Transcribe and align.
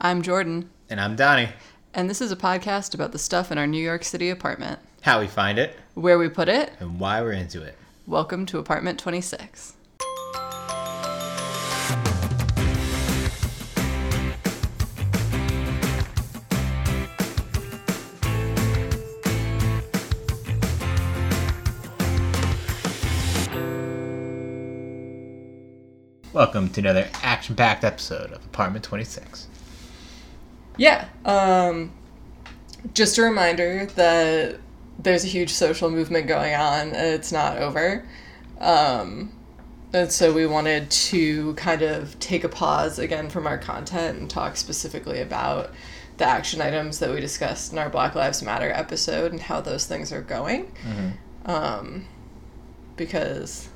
I'm 0.00 0.22
Jordan, 0.22 0.70
And 0.88 1.00
I'm 1.00 1.16
Donnie. 1.16 1.50
and 1.94 2.08
this 2.08 2.20
is 2.20 2.32
a 2.32 2.36
podcast 2.36 2.94
about 2.94 3.12
the 3.12 3.18
stuff 3.18 3.50
in 3.52 3.58
our 3.58 3.66
New 3.66 3.82
York 3.82 4.04
City 4.04 4.30
apartment. 4.30 4.78
How 5.02 5.20
we 5.20 5.26
find 5.26 5.58
it 5.58 5.76
Where 5.94 6.18
we 6.18 6.28
put 6.28 6.48
it, 6.48 6.72
and 6.80 6.98
why 7.00 7.20
we're 7.22 7.32
into 7.32 7.62
it. 7.62 7.76
welcome 8.06 8.46
to 8.46 8.58
apartment 8.58 8.98
26. 8.98 9.74
Welcome 26.32 26.68
to 26.70 26.80
another 26.80 27.08
action 27.22 27.56
packed 27.56 27.82
episode 27.84 28.30
of 28.32 28.44
Apartment 28.44 28.84
26. 28.84 29.48
Yeah, 30.80 31.08
um, 31.26 31.92
just 32.94 33.18
a 33.18 33.22
reminder 33.22 33.84
that 33.96 34.60
there's 34.98 35.24
a 35.24 35.26
huge 35.26 35.50
social 35.50 35.90
movement 35.90 36.26
going 36.26 36.54
on 36.54 36.88
and 36.88 37.14
it's 37.14 37.30
not 37.30 37.58
over. 37.58 38.08
Um, 38.58 39.30
and 39.92 40.10
so 40.10 40.32
we 40.32 40.46
wanted 40.46 40.90
to 40.90 41.52
kind 41.56 41.82
of 41.82 42.18
take 42.18 42.44
a 42.44 42.48
pause 42.48 42.98
again 42.98 43.28
from 43.28 43.46
our 43.46 43.58
content 43.58 44.20
and 44.20 44.30
talk 44.30 44.56
specifically 44.56 45.20
about 45.20 45.70
the 46.16 46.24
action 46.24 46.62
items 46.62 46.98
that 47.00 47.10
we 47.10 47.20
discussed 47.20 47.72
in 47.72 47.78
our 47.78 47.90
Black 47.90 48.14
Lives 48.14 48.42
Matter 48.42 48.70
episode 48.70 49.32
and 49.32 49.40
how 49.42 49.60
those 49.60 49.84
things 49.84 50.12
are 50.12 50.22
going. 50.22 50.72
Um, 51.44 52.06
because 52.96 53.68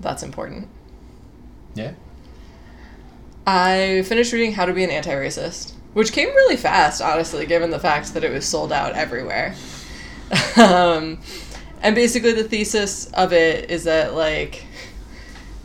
that's 0.00 0.22
important. 0.22 0.68
Yeah? 1.74 1.92
I 3.46 4.04
finished 4.06 4.32
reading 4.32 4.52
How 4.52 4.64
to 4.64 4.72
Be 4.72 4.84
an 4.84 4.90
Anti 4.90 5.10
Racist, 5.10 5.72
which 5.94 6.12
came 6.12 6.28
really 6.28 6.56
fast, 6.56 7.02
honestly, 7.02 7.46
given 7.46 7.70
the 7.70 7.78
fact 7.78 8.14
that 8.14 8.24
it 8.24 8.32
was 8.32 8.46
sold 8.46 8.72
out 8.72 8.94
everywhere. 8.94 9.54
um, 10.56 11.18
and 11.82 11.94
basically, 11.94 12.32
the 12.32 12.44
thesis 12.44 13.06
of 13.12 13.32
it 13.32 13.70
is 13.70 13.84
that, 13.84 14.14
like, 14.14 14.64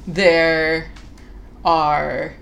there 0.05 0.89
are 1.63 2.35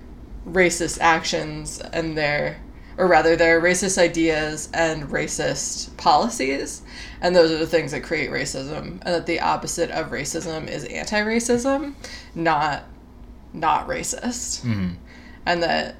racist 0.48 0.98
actions 1.00 1.80
and 1.80 2.16
there, 2.16 2.60
or 2.96 3.06
rather, 3.06 3.36
there 3.36 3.58
are 3.58 3.60
racist 3.60 3.98
ideas 3.98 4.68
and 4.72 5.04
racist 5.10 5.96
policies, 5.96 6.82
and 7.20 7.34
those 7.36 7.50
are 7.50 7.58
the 7.58 7.66
things 7.66 7.92
that 7.92 8.02
create 8.02 8.30
racism, 8.30 9.00
and 9.02 9.02
that 9.02 9.26
the 9.26 9.40
opposite 9.40 9.90
of 9.90 10.10
racism 10.10 10.68
is 10.68 10.84
anti 10.84 11.20
racism, 11.20 11.94
not 12.34 12.84
not 13.52 13.88
racist 13.88 14.62
Mm-hmm. 14.66 14.94
and 15.46 15.62
that 15.62 15.96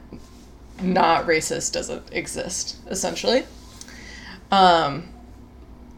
not 0.81 1.27
racist 1.27 1.73
doesn't 1.73 2.13
exist 2.13 2.77
essentially. 2.89 3.45
Um, 4.51 5.09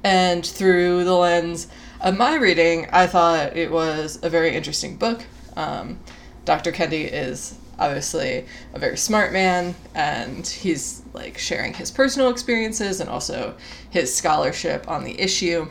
and 0.04 0.44
through 0.44 1.04
the 1.04 1.14
lens 1.14 1.66
of 2.00 2.16
my 2.16 2.36
reading 2.36 2.86
i 2.92 3.06
thought 3.06 3.56
it 3.56 3.70
was 3.70 4.18
a 4.22 4.30
very 4.30 4.54
interesting 4.54 4.96
book. 4.96 5.24
Um, 5.56 5.98
dr 6.44 6.70
kendi 6.72 7.10
is 7.10 7.58
obviously 7.78 8.44
a 8.74 8.78
very 8.78 8.96
smart 8.96 9.32
man 9.32 9.74
and 9.94 10.46
he's 10.46 11.02
like 11.12 11.38
sharing 11.38 11.74
his 11.74 11.90
personal 11.90 12.28
experiences 12.28 13.00
and 13.00 13.08
also 13.08 13.56
his 13.90 14.14
scholarship 14.14 14.88
on 14.88 15.04
the 15.04 15.20
issue. 15.20 15.68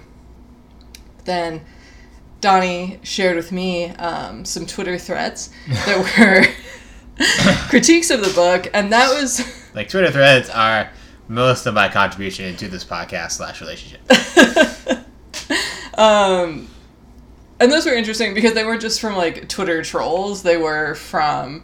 Then 1.26 1.62
Donnie 2.40 3.00
shared 3.04 3.36
with 3.36 3.52
me 3.52 3.90
um, 3.92 4.46
some 4.46 4.66
Twitter 4.66 4.98
threads 4.98 5.50
that 5.68 5.98
were 6.18 6.48
critiques 7.70 8.10
of 8.12 8.22
the 8.24 8.32
book, 8.34 8.68
and 8.74 8.92
that 8.94 9.10
was 9.14 9.42
Like, 9.74 9.90
Twitter 9.90 10.12
threads 10.12 10.50
are 10.50 10.90
most 11.28 11.66
of 11.66 11.74
my 11.74 11.90
contribution 11.90 12.56
to 12.58 12.68
this 12.68 12.84
podcast 12.84 13.32
slash 13.34 13.62
relationship. 13.62 14.02
um, 15.98 16.68
and 17.60 17.72
those 17.72 17.86
were 17.86 17.94
interesting 17.94 18.34
because 18.34 18.54
they 18.54 18.64
weren't 18.64 18.82
just 18.82 19.02
from 19.02 19.16
like 19.16 19.48
Twitter 19.50 19.84
trolls; 19.84 20.44
they 20.44 20.58
were 20.58 20.96
from 20.96 21.64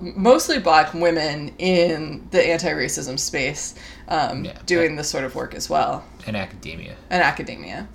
mostly 0.00 0.58
black 0.58 0.92
women 0.94 1.54
in 1.58 2.26
the 2.32 2.44
anti-racism 2.44 3.16
space 3.18 3.74
um, 4.08 4.44
Yeah. 4.44 4.58
doing 4.66 4.96
this 4.96 5.08
sort 5.08 5.22
of 5.24 5.34
work 5.36 5.54
as 5.54 5.70
well. 5.70 6.04
In 6.26 6.34
academia. 6.34 6.96
and 7.08 7.22
academia. 7.22 7.86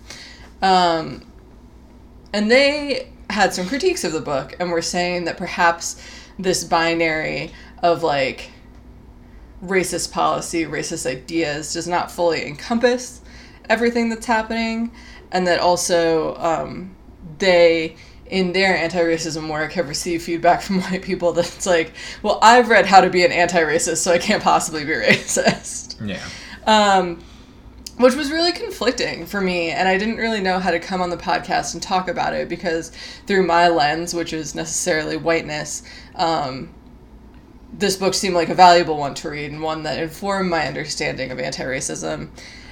Um, 0.61 1.29
and 2.33 2.49
they 2.49 3.09
had 3.29 3.53
some 3.53 3.67
critiques 3.67 4.03
of 4.05 4.13
the 4.13 4.21
book 4.21 4.55
and 4.59 4.71
were 4.71 4.81
saying 4.81 5.25
that 5.25 5.35
perhaps 5.37 6.01
this 6.39 6.63
binary 6.63 7.51
of 7.81 8.03
like 8.03 8.51
racist 9.63 10.11
policy, 10.11 10.65
racist 10.65 11.05
ideas 11.09 11.73
does 11.73 11.87
not 11.87 12.11
fully 12.11 12.45
encompass 12.45 13.21
everything 13.69 14.09
that's 14.09 14.25
happening, 14.25 14.91
and 15.31 15.47
that 15.47 15.59
also 15.59 16.35
um, 16.37 16.95
they 17.39 17.95
in 18.29 18.51
their 18.51 18.75
anti-racism 18.75 19.49
work 19.49 19.71
have 19.73 19.87
received 19.87 20.21
feedback 20.23 20.61
from 20.63 20.81
white 20.81 21.01
people 21.01 21.31
that's 21.31 21.65
like 21.65 21.93
well 22.23 22.39
i've 22.41 22.67
read 22.67 22.85
how 22.85 22.99
to 22.99 23.09
be 23.09 23.23
an 23.23 23.31
anti-racist 23.31 23.97
so 23.99 24.11
i 24.11 24.17
can't 24.17 24.43
possibly 24.43 24.83
be 24.83 24.91
racist 24.91 25.95
Yeah. 26.05 26.19
um, 26.65 27.23
which 27.99 28.15
was 28.15 28.29
really 28.29 28.51
conflicting 28.51 29.25
for 29.25 29.39
me 29.39 29.69
and 29.69 29.87
i 29.87 29.97
didn't 29.97 30.17
really 30.17 30.41
know 30.41 30.59
how 30.59 30.71
to 30.71 30.79
come 30.79 31.01
on 31.01 31.09
the 31.09 31.15
podcast 31.15 31.73
and 31.73 31.81
talk 31.81 32.09
about 32.09 32.33
it 32.33 32.49
because 32.49 32.91
through 33.27 33.43
my 33.47 33.69
lens 33.69 34.13
which 34.13 34.33
is 34.33 34.53
necessarily 34.53 35.15
whiteness 35.15 35.83
um, 36.17 36.73
this 37.73 37.95
book 37.95 38.13
seemed 38.13 38.35
like 38.35 38.49
a 38.49 38.55
valuable 38.55 38.97
one 38.97 39.13
to 39.15 39.29
read 39.29 39.51
and 39.51 39.61
one 39.61 39.83
that 39.83 39.99
informed 39.99 40.49
my 40.49 40.67
understanding 40.67 41.31
of 41.31 41.39
anti-racism 41.39 42.29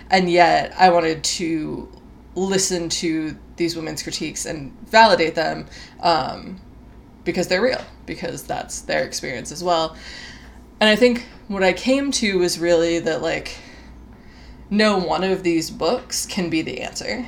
and 0.10 0.30
yet 0.30 0.74
i 0.78 0.90
wanted 0.90 1.24
to 1.24 1.90
listen 2.36 2.90
to 2.90 3.38
these 3.56 3.76
women's 3.76 4.04
critiques 4.04 4.46
and 4.46 4.78
validate 4.88 5.36
them 5.36 5.66
um, 6.02 6.60
because 7.24 7.48
they're 7.48 7.62
real 7.62 7.82
because 8.06 8.44
that's 8.44 8.82
their 8.82 9.04
experience 9.04 9.52
as 9.52 9.64
well 9.64 9.96
and 10.80 10.90
i 10.90 10.96
think 10.96 11.26
what 11.48 11.64
i 11.64 11.74
came 11.74 12.12
to 12.12 12.40
was 12.40 12.60
really 12.60 13.00
that 13.00 13.22
like 13.22 13.58
no 14.70 14.98
one 14.98 15.24
of 15.24 15.44
these 15.44 15.70
books 15.70 16.26
can 16.26 16.50
be 16.50 16.62
the 16.62 16.82
answer. 16.82 17.26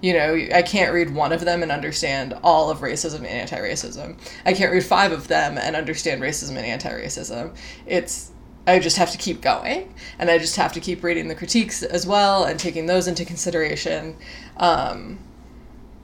You 0.00 0.12
know, 0.14 0.34
I 0.54 0.62
can't 0.62 0.92
read 0.92 1.14
one 1.14 1.32
of 1.32 1.44
them 1.44 1.62
and 1.62 1.70
understand 1.70 2.34
all 2.42 2.70
of 2.70 2.78
racism 2.78 3.18
and 3.18 3.26
anti 3.26 3.58
racism. 3.58 4.18
I 4.46 4.52
can't 4.52 4.72
read 4.72 4.84
five 4.84 5.12
of 5.12 5.28
them 5.28 5.58
and 5.58 5.76
understand 5.76 6.22
racism 6.22 6.50
and 6.56 6.64
anti 6.64 6.90
racism. 6.90 7.54
It's, 7.86 8.30
I 8.66 8.78
just 8.78 8.96
have 8.96 9.10
to 9.12 9.18
keep 9.18 9.40
going 9.40 9.94
and 10.18 10.30
I 10.30 10.38
just 10.38 10.56
have 10.56 10.72
to 10.74 10.80
keep 10.80 11.02
reading 11.02 11.28
the 11.28 11.34
critiques 11.34 11.82
as 11.82 12.06
well 12.06 12.44
and 12.44 12.58
taking 12.58 12.86
those 12.86 13.08
into 13.08 13.24
consideration. 13.24 14.16
Um, 14.56 15.18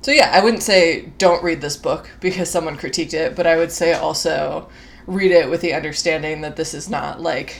so, 0.03 0.11
yeah, 0.13 0.31
I 0.33 0.43
wouldn't 0.43 0.63
say 0.63 1.13
don't 1.19 1.43
read 1.43 1.61
this 1.61 1.77
book 1.77 2.11
because 2.21 2.51
someone 2.51 2.77
critiqued 2.77 3.15
it, 3.15 3.35
but 3.35 3.47
I 3.47 3.57
would 3.57 3.73
say 3.73 3.93
also 3.93 4.69
read 5.07 5.31
it 5.31 5.49
with 5.49 5.61
the 5.61 5.73
understanding 5.73 6.41
that 6.41 6.57
this 6.57 6.75
is 6.75 6.89
not 6.91 7.21
like 7.21 7.57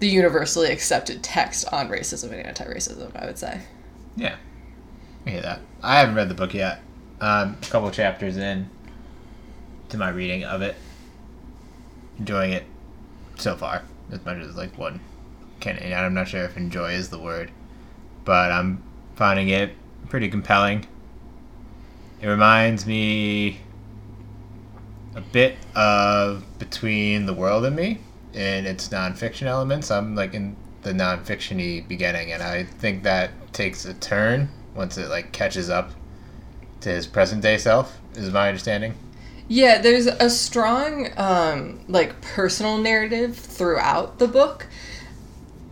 the 0.00 0.08
universally 0.08 0.70
accepted 0.70 1.22
text 1.22 1.64
on 1.72 1.88
racism 1.88 2.32
and 2.32 2.46
anti-racism 2.46 3.14
i 3.14 3.26
would 3.26 3.38
say 3.38 3.60
Yeah. 4.16 4.36
I 5.30 5.32
hear 5.34 5.42
that. 5.42 5.60
I 5.80 6.00
haven't 6.00 6.16
read 6.16 6.28
the 6.28 6.34
book 6.34 6.54
yet. 6.54 6.80
Um, 7.20 7.56
a 7.62 7.66
couple 7.66 7.88
chapters 7.92 8.36
in 8.36 8.68
to 9.90 9.96
my 9.96 10.08
reading 10.08 10.42
of 10.42 10.60
it. 10.60 10.74
Enjoying 12.18 12.52
it 12.52 12.64
so 13.36 13.54
far, 13.54 13.84
as 14.10 14.24
much 14.24 14.38
as 14.38 14.56
like 14.56 14.76
one 14.76 14.98
can. 15.60 15.76
And 15.76 15.94
I'm 15.94 16.14
not 16.14 16.26
sure 16.26 16.42
if 16.42 16.56
enjoy 16.56 16.94
is 16.94 17.10
the 17.10 17.18
word, 17.20 17.52
but 18.24 18.50
I'm 18.50 18.82
finding 19.14 19.50
it 19.50 19.72
pretty 20.08 20.28
compelling. 20.28 20.86
It 22.20 22.26
reminds 22.26 22.84
me 22.84 23.60
a 25.14 25.20
bit 25.20 25.56
of 25.76 26.44
Between 26.58 27.26
the 27.26 27.34
World 27.34 27.64
and 27.66 27.76
Me 27.76 28.00
in 28.32 28.66
its 28.66 28.88
nonfiction 28.88 29.46
elements. 29.46 29.92
I'm 29.92 30.16
like 30.16 30.34
in 30.34 30.56
the 30.82 30.92
nonfiction-y 30.92 31.84
beginning, 31.86 32.32
and 32.32 32.42
I 32.42 32.64
think 32.64 33.04
that 33.04 33.30
takes 33.52 33.84
a 33.84 33.94
turn 33.94 34.48
once 34.74 34.96
it 34.98 35.08
like 35.08 35.32
catches 35.32 35.68
up 35.70 35.92
to 36.80 36.88
his 36.88 37.06
present 37.06 37.42
day 37.42 37.58
self. 37.58 37.98
Is 38.14 38.30
my 38.30 38.48
understanding. 38.48 38.94
yeah 39.48 39.80
there's 39.80 40.06
a 40.06 40.28
strong 40.28 41.08
um, 41.16 41.80
like 41.88 42.20
personal 42.20 42.78
narrative 42.78 43.36
throughout 43.36 44.18
the 44.18 44.26
book 44.28 44.66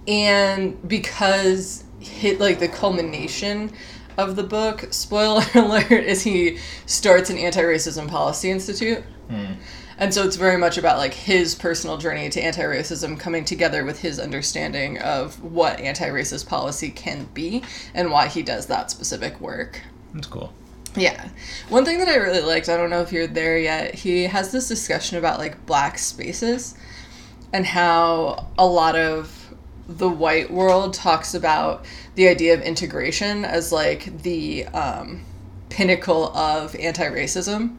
and 0.07 0.77
because 0.89 1.85
hit 2.01 2.39
like 2.41 2.59
the 2.61 2.69
culmination 2.69 3.71
of 4.17 4.37
the 4.37 4.43
book 4.43 4.87
spoiler 4.93 5.43
alert 5.55 5.91
is 5.91 6.23
he 6.23 6.59
starts 6.87 7.29
an 7.31 7.39
anti-racism 7.39 8.09
policy 8.09 8.51
institute 8.51 9.03
And 9.99 10.15
so 10.15 10.25
it's 10.25 10.37
very 10.37 10.57
much 10.57 10.79
about 10.79 10.99
like 10.99 11.13
his 11.13 11.57
personal 11.57 11.99
journey 11.99 12.29
to 12.31 12.41
anti-racism 12.41 13.19
coming 13.19 13.45
together 13.45 13.85
with 13.85 14.01
his 14.01 14.21
understanding 14.21 14.99
of 14.99 15.43
what 15.43 15.81
anti-racist 15.81 16.47
policy 16.47 16.91
can 16.91 17.29
be 17.35 17.65
and 17.95 18.11
why 18.13 18.29
he 18.29 18.43
does 18.43 18.67
that 18.67 18.91
specific 18.93 19.41
work. 19.41 19.83
That's 20.15 20.29
cool. 20.29 20.53
Yeah. 20.97 21.29
One 21.69 21.85
thing 21.85 21.99
that 21.99 22.09
I 22.09 22.17
really 22.17 22.41
liked, 22.41 22.69
I 22.69 22.77
don't 22.77 22.91
know 22.91 23.03
if 23.03 23.13
you're 23.13 23.27
there 23.27 23.59
yet, 23.59 23.95
he 23.95 24.25
has 24.25 24.53
this 24.53 24.69
discussion 24.69 25.19
about 25.19 25.39
like 25.39 25.67
black 25.67 25.99
spaces 25.99 26.77
and 27.53 27.67
how 27.67 28.49
a 28.57 28.67
lot 28.67 28.95
of 28.95 29.53
the 29.89 30.09
white 30.09 30.51
world 30.51 30.95
talks 30.95 31.35
about 31.35 31.85
the 32.15 32.29
idea 32.29 32.55
of 32.55 32.61
integration 32.61 33.45
as 33.45 33.73
like 33.73 34.23
the 34.23 34.67
um, 34.67 35.25
pinnacle 35.71 36.37
of 36.37 36.77
anti-racism 36.77 37.77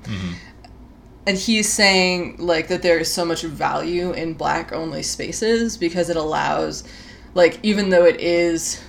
and 1.26 1.38
he's 1.38 1.72
saying 1.72 2.36
like 2.38 2.68
that 2.68 2.82
there 2.82 3.00
is 3.00 3.12
so 3.12 3.26
much 3.26 3.42
value 3.44 4.12
in 4.12 4.34
black 4.34 4.72
only 4.72 5.04
spaces 5.04 5.78
because 5.78 6.10
it 6.10 6.18
allows 6.18 6.84
like 7.34 7.60
even 7.64 7.90
though 7.90 8.06
it 8.06 8.20
is 8.20 8.82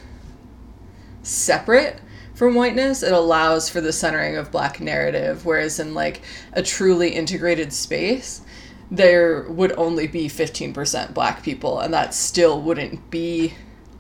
separate 1.22 2.00
from 2.34 2.54
whiteness 2.54 3.02
it 3.02 3.12
allows 3.12 3.68
for 3.68 3.80
the 3.80 3.92
centering 3.92 4.36
of 4.36 4.50
black 4.50 4.80
narrative 4.80 5.44
whereas 5.44 5.78
in 5.78 5.92
like 5.92 6.22
a 6.54 6.62
truly 6.62 7.10
integrated 7.10 7.72
space 7.72 8.42
there 8.90 9.42
would 9.42 9.72
only 9.72 10.08
be 10.08 10.26
15% 10.26 11.14
black 11.14 11.42
people 11.42 11.78
and 11.78 11.94
that 11.94 12.12
still 12.12 12.60
wouldn't 12.60 13.10
be 13.10 13.54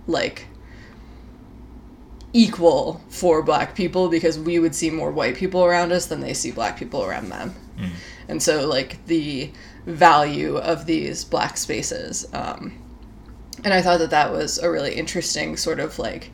like 0.06 0.46
equal 2.32 3.00
for 3.08 3.42
black 3.42 3.74
people 3.74 4.08
because 4.08 4.38
we 4.38 4.58
would 4.58 4.74
see 4.74 4.90
more 4.90 5.10
white 5.10 5.36
people 5.36 5.64
around 5.64 5.92
us 5.92 6.06
than 6.06 6.20
they 6.20 6.34
see 6.34 6.50
black 6.50 6.76
people 6.78 7.04
around 7.04 7.28
them 7.28 7.54
and 8.28 8.42
so 8.42 8.68
like 8.68 9.04
the 9.06 9.50
value 9.86 10.56
of 10.56 10.86
these 10.86 11.24
black 11.24 11.56
spaces 11.56 12.26
um, 12.32 12.72
and 13.64 13.72
i 13.72 13.80
thought 13.82 13.98
that 13.98 14.10
that 14.10 14.32
was 14.32 14.58
a 14.58 14.70
really 14.70 14.94
interesting 14.94 15.56
sort 15.56 15.80
of 15.80 15.98
like 15.98 16.30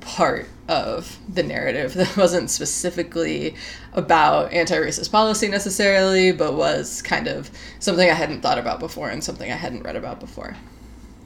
part 0.00 0.46
of 0.68 1.18
the 1.28 1.42
narrative 1.42 1.92
that 2.00 2.16
wasn't 2.16 2.48
specifically 2.50 3.54
about 3.92 4.52
anti-racist 4.52 5.10
policy 5.10 5.48
necessarily 5.48 6.32
but 6.32 6.54
was 6.54 7.02
kind 7.02 7.26
of 7.26 7.50
something 7.78 8.08
i 8.10 8.14
hadn't 8.14 8.40
thought 8.40 8.58
about 8.58 8.80
before 8.80 9.10
and 9.10 9.22
something 9.22 9.50
i 9.50 9.56
hadn't 9.56 9.82
read 9.82 9.96
about 9.96 10.20
before 10.20 10.56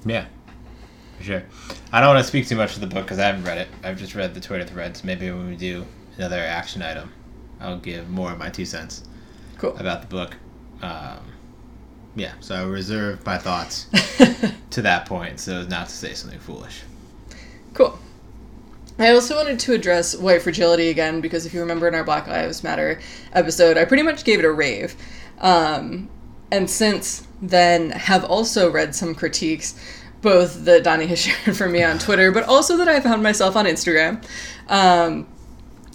Yeah, 0.07 0.27
for 1.17 1.25
sure. 1.25 1.43
I 1.93 2.01
don't 2.01 2.15
want 2.15 2.23
to 2.23 2.29
speak 2.29 2.47
too 2.47 2.57
much 2.57 2.75
of 2.75 2.81
the 2.81 2.87
book 2.87 3.05
because 3.05 3.19
I 3.19 3.27
haven't 3.27 3.45
read 3.45 3.59
it. 3.59 3.69
I've 3.83 3.99
just 3.99 4.15
read 4.15 4.35
the 4.35 4.41
Twitter 4.41 4.67
threads. 4.67 5.03
Maybe 5.03 5.31
when 5.31 5.47
we 5.47 5.57
do 5.57 5.87
another 6.19 6.41
action 6.41 6.83
item, 6.83 7.11
I'll 7.61 7.79
give 7.79 8.11
more 8.11 8.33
of 8.33 8.39
my 8.39 8.51
two 8.51 8.67
cents 8.67 9.05
cool 9.71 9.79
about 9.79 10.01
the 10.03 10.07
book. 10.09 10.37
Um, 10.83 11.21
yeah, 12.17 12.33
so 12.41 12.55
I 12.55 12.63
reserve 12.63 13.25
my 13.27 13.39
thoughts 13.39 13.87
to 14.71 14.83
that 14.83 15.07
point, 15.07 15.41
so 15.41 15.61
as 15.61 15.69
not 15.69 15.89
to 15.89 15.95
say 15.95 16.15
something 16.15 16.39
foolish. 16.39 16.83
Cool. 17.73 17.99
I 18.99 19.11
also 19.11 19.35
wanted 19.35 19.59
to 19.61 19.73
address 19.73 20.17
white 20.17 20.43
fragility 20.43 20.89
again 20.89 21.21
because 21.21 21.47
if 21.47 21.53
you 21.53 21.61
remember 21.61 21.89
in 21.89 21.95
our 21.97 22.05
Black 22.05 22.29
Lives 22.29 22.63
Matter 22.63 23.01
episode, 23.33 23.77
I 23.77 23.85
pretty 23.85 24.05
much 24.05 24.23
gave 24.23 24.39
it 24.39 24.45
a 24.45 24.53
rave. 24.53 24.95
Um, 25.41 26.09
and 26.53 26.71
since 26.71 27.27
then, 27.43 27.91
have 27.91 28.25
also 28.25 28.71
read 28.71 28.95
some 28.95 29.17
critiques, 29.17 29.75
both 30.23 30.65
that 30.65 30.85
Donnie 30.85 31.07
has 31.07 31.19
shared 31.25 31.57
for 31.57 31.69
me 31.69 31.83
on 31.83 31.99
Twitter, 31.99 32.31
but 32.31 32.45
also 32.45 32.77
that 32.77 32.87
I 32.87 33.01
found 33.01 33.25
myself 33.25 33.57
on 33.57 33.65
Instagram. 33.65 34.25
Um, 34.69 35.27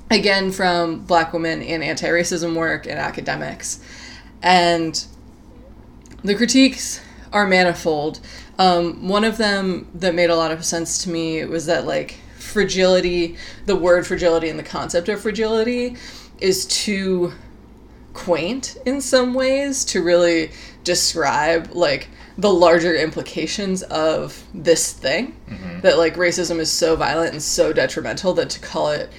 again, 0.10 0.52
from 0.52 1.06
Black 1.06 1.34
women 1.34 1.62
in 1.62 1.82
anti 1.82 2.08
racism 2.08 2.56
work 2.56 2.86
and 2.86 3.00
academics. 3.00 3.80
And 4.42 5.06
the 6.24 6.36
critiques 6.36 7.02
are 7.32 7.48
manifold. 7.48 8.20
Um, 8.58 9.08
one 9.08 9.24
of 9.24 9.38
them 9.38 9.88
that 9.96 10.16
made 10.16 10.30
a 10.30 10.36
lot 10.36 10.52
of 10.52 10.66
sense 10.66 11.04
to 11.04 11.10
me 11.10 11.46
was 11.46 11.66
that 11.68 11.86
like 11.86 12.20
fragility, 12.38 13.38
the 13.66 13.76
word 13.76 14.06
fragility 14.08 14.50
and 14.50 14.60
the 14.60 14.64
concept 14.64 15.10
of 15.10 15.22
fragility 15.22 15.96
is 16.40 16.66
too 16.66 17.34
quaint 18.14 18.78
in 18.86 19.00
some 19.00 19.34
ways 19.34 19.86
to 19.86 20.02
really 20.02 20.52
describe 20.84 21.70
like 21.72 22.10
the 22.38 22.52
larger 22.52 22.96
implications 22.96 23.84
of 23.84 24.44
this 24.54 24.94
thing 24.94 25.36
that 25.82 25.98
like 25.98 26.16
racism 26.16 26.58
is 26.60 26.72
so 26.72 26.96
violent 26.96 27.34
and 27.34 27.42
so 27.44 27.72
detrimental 27.74 28.34
that 28.34 28.50
to 28.50 28.60
call 28.60 28.90
it 28.90 29.10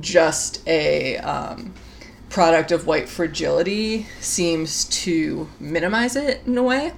just 0.00 0.66
a 0.66 1.18
um, 1.18 1.74
product 2.28 2.72
of 2.72 2.86
white 2.86 3.08
fragility 3.08 4.06
seems 4.20 4.84
to 4.86 5.48
minimize 5.60 6.16
it 6.16 6.42
in 6.46 6.58
a 6.58 6.62
way. 6.62 6.92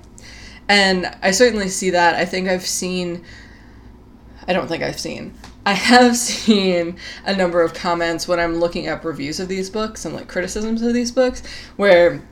And 0.68 1.06
I 1.22 1.30
certainly 1.30 1.68
see 1.68 1.90
that. 1.90 2.14
I 2.14 2.24
think 2.24 2.48
I've 2.48 2.66
seen, 2.66 3.24
I 4.46 4.52
don't 4.52 4.68
think 4.68 4.82
I've 4.82 5.00
seen, 5.00 5.34
I 5.64 5.72
have 5.72 6.16
seen 6.16 6.96
a 7.24 7.34
number 7.34 7.62
of 7.62 7.74
comments 7.74 8.26
when 8.26 8.40
I'm 8.40 8.56
looking 8.56 8.88
up 8.88 9.04
reviews 9.04 9.40
of 9.40 9.48
these 9.48 9.70
books 9.70 10.04
and 10.04 10.14
like 10.14 10.28
criticisms 10.28 10.82
of 10.82 10.92
these 10.94 11.12
books 11.12 11.42
where 11.76 12.22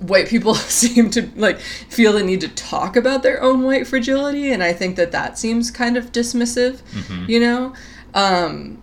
white 0.00 0.28
people 0.28 0.54
seem 0.56 1.10
to 1.10 1.30
like 1.36 1.60
feel 1.60 2.12
the 2.12 2.22
need 2.22 2.40
to 2.40 2.48
talk 2.48 2.96
about 2.96 3.22
their 3.22 3.40
own 3.42 3.62
white 3.62 3.86
fragility 3.86 4.50
and 4.50 4.60
i 4.60 4.72
think 4.72 4.96
that 4.96 5.12
that 5.12 5.38
seems 5.38 5.70
kind 5.70 5.96
of 5.96 6.10
dismissive 6.10 6.80
you 7.28 7.38
know 7.38 7.72
um 8.14 8.82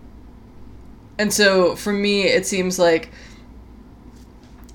and 1.20 1.30
so 1.30 1.76
for 1.76 1.92
me 1.92 2.22
it 2.22 2.46
seems 2.46 2.78
like 2.78 3.10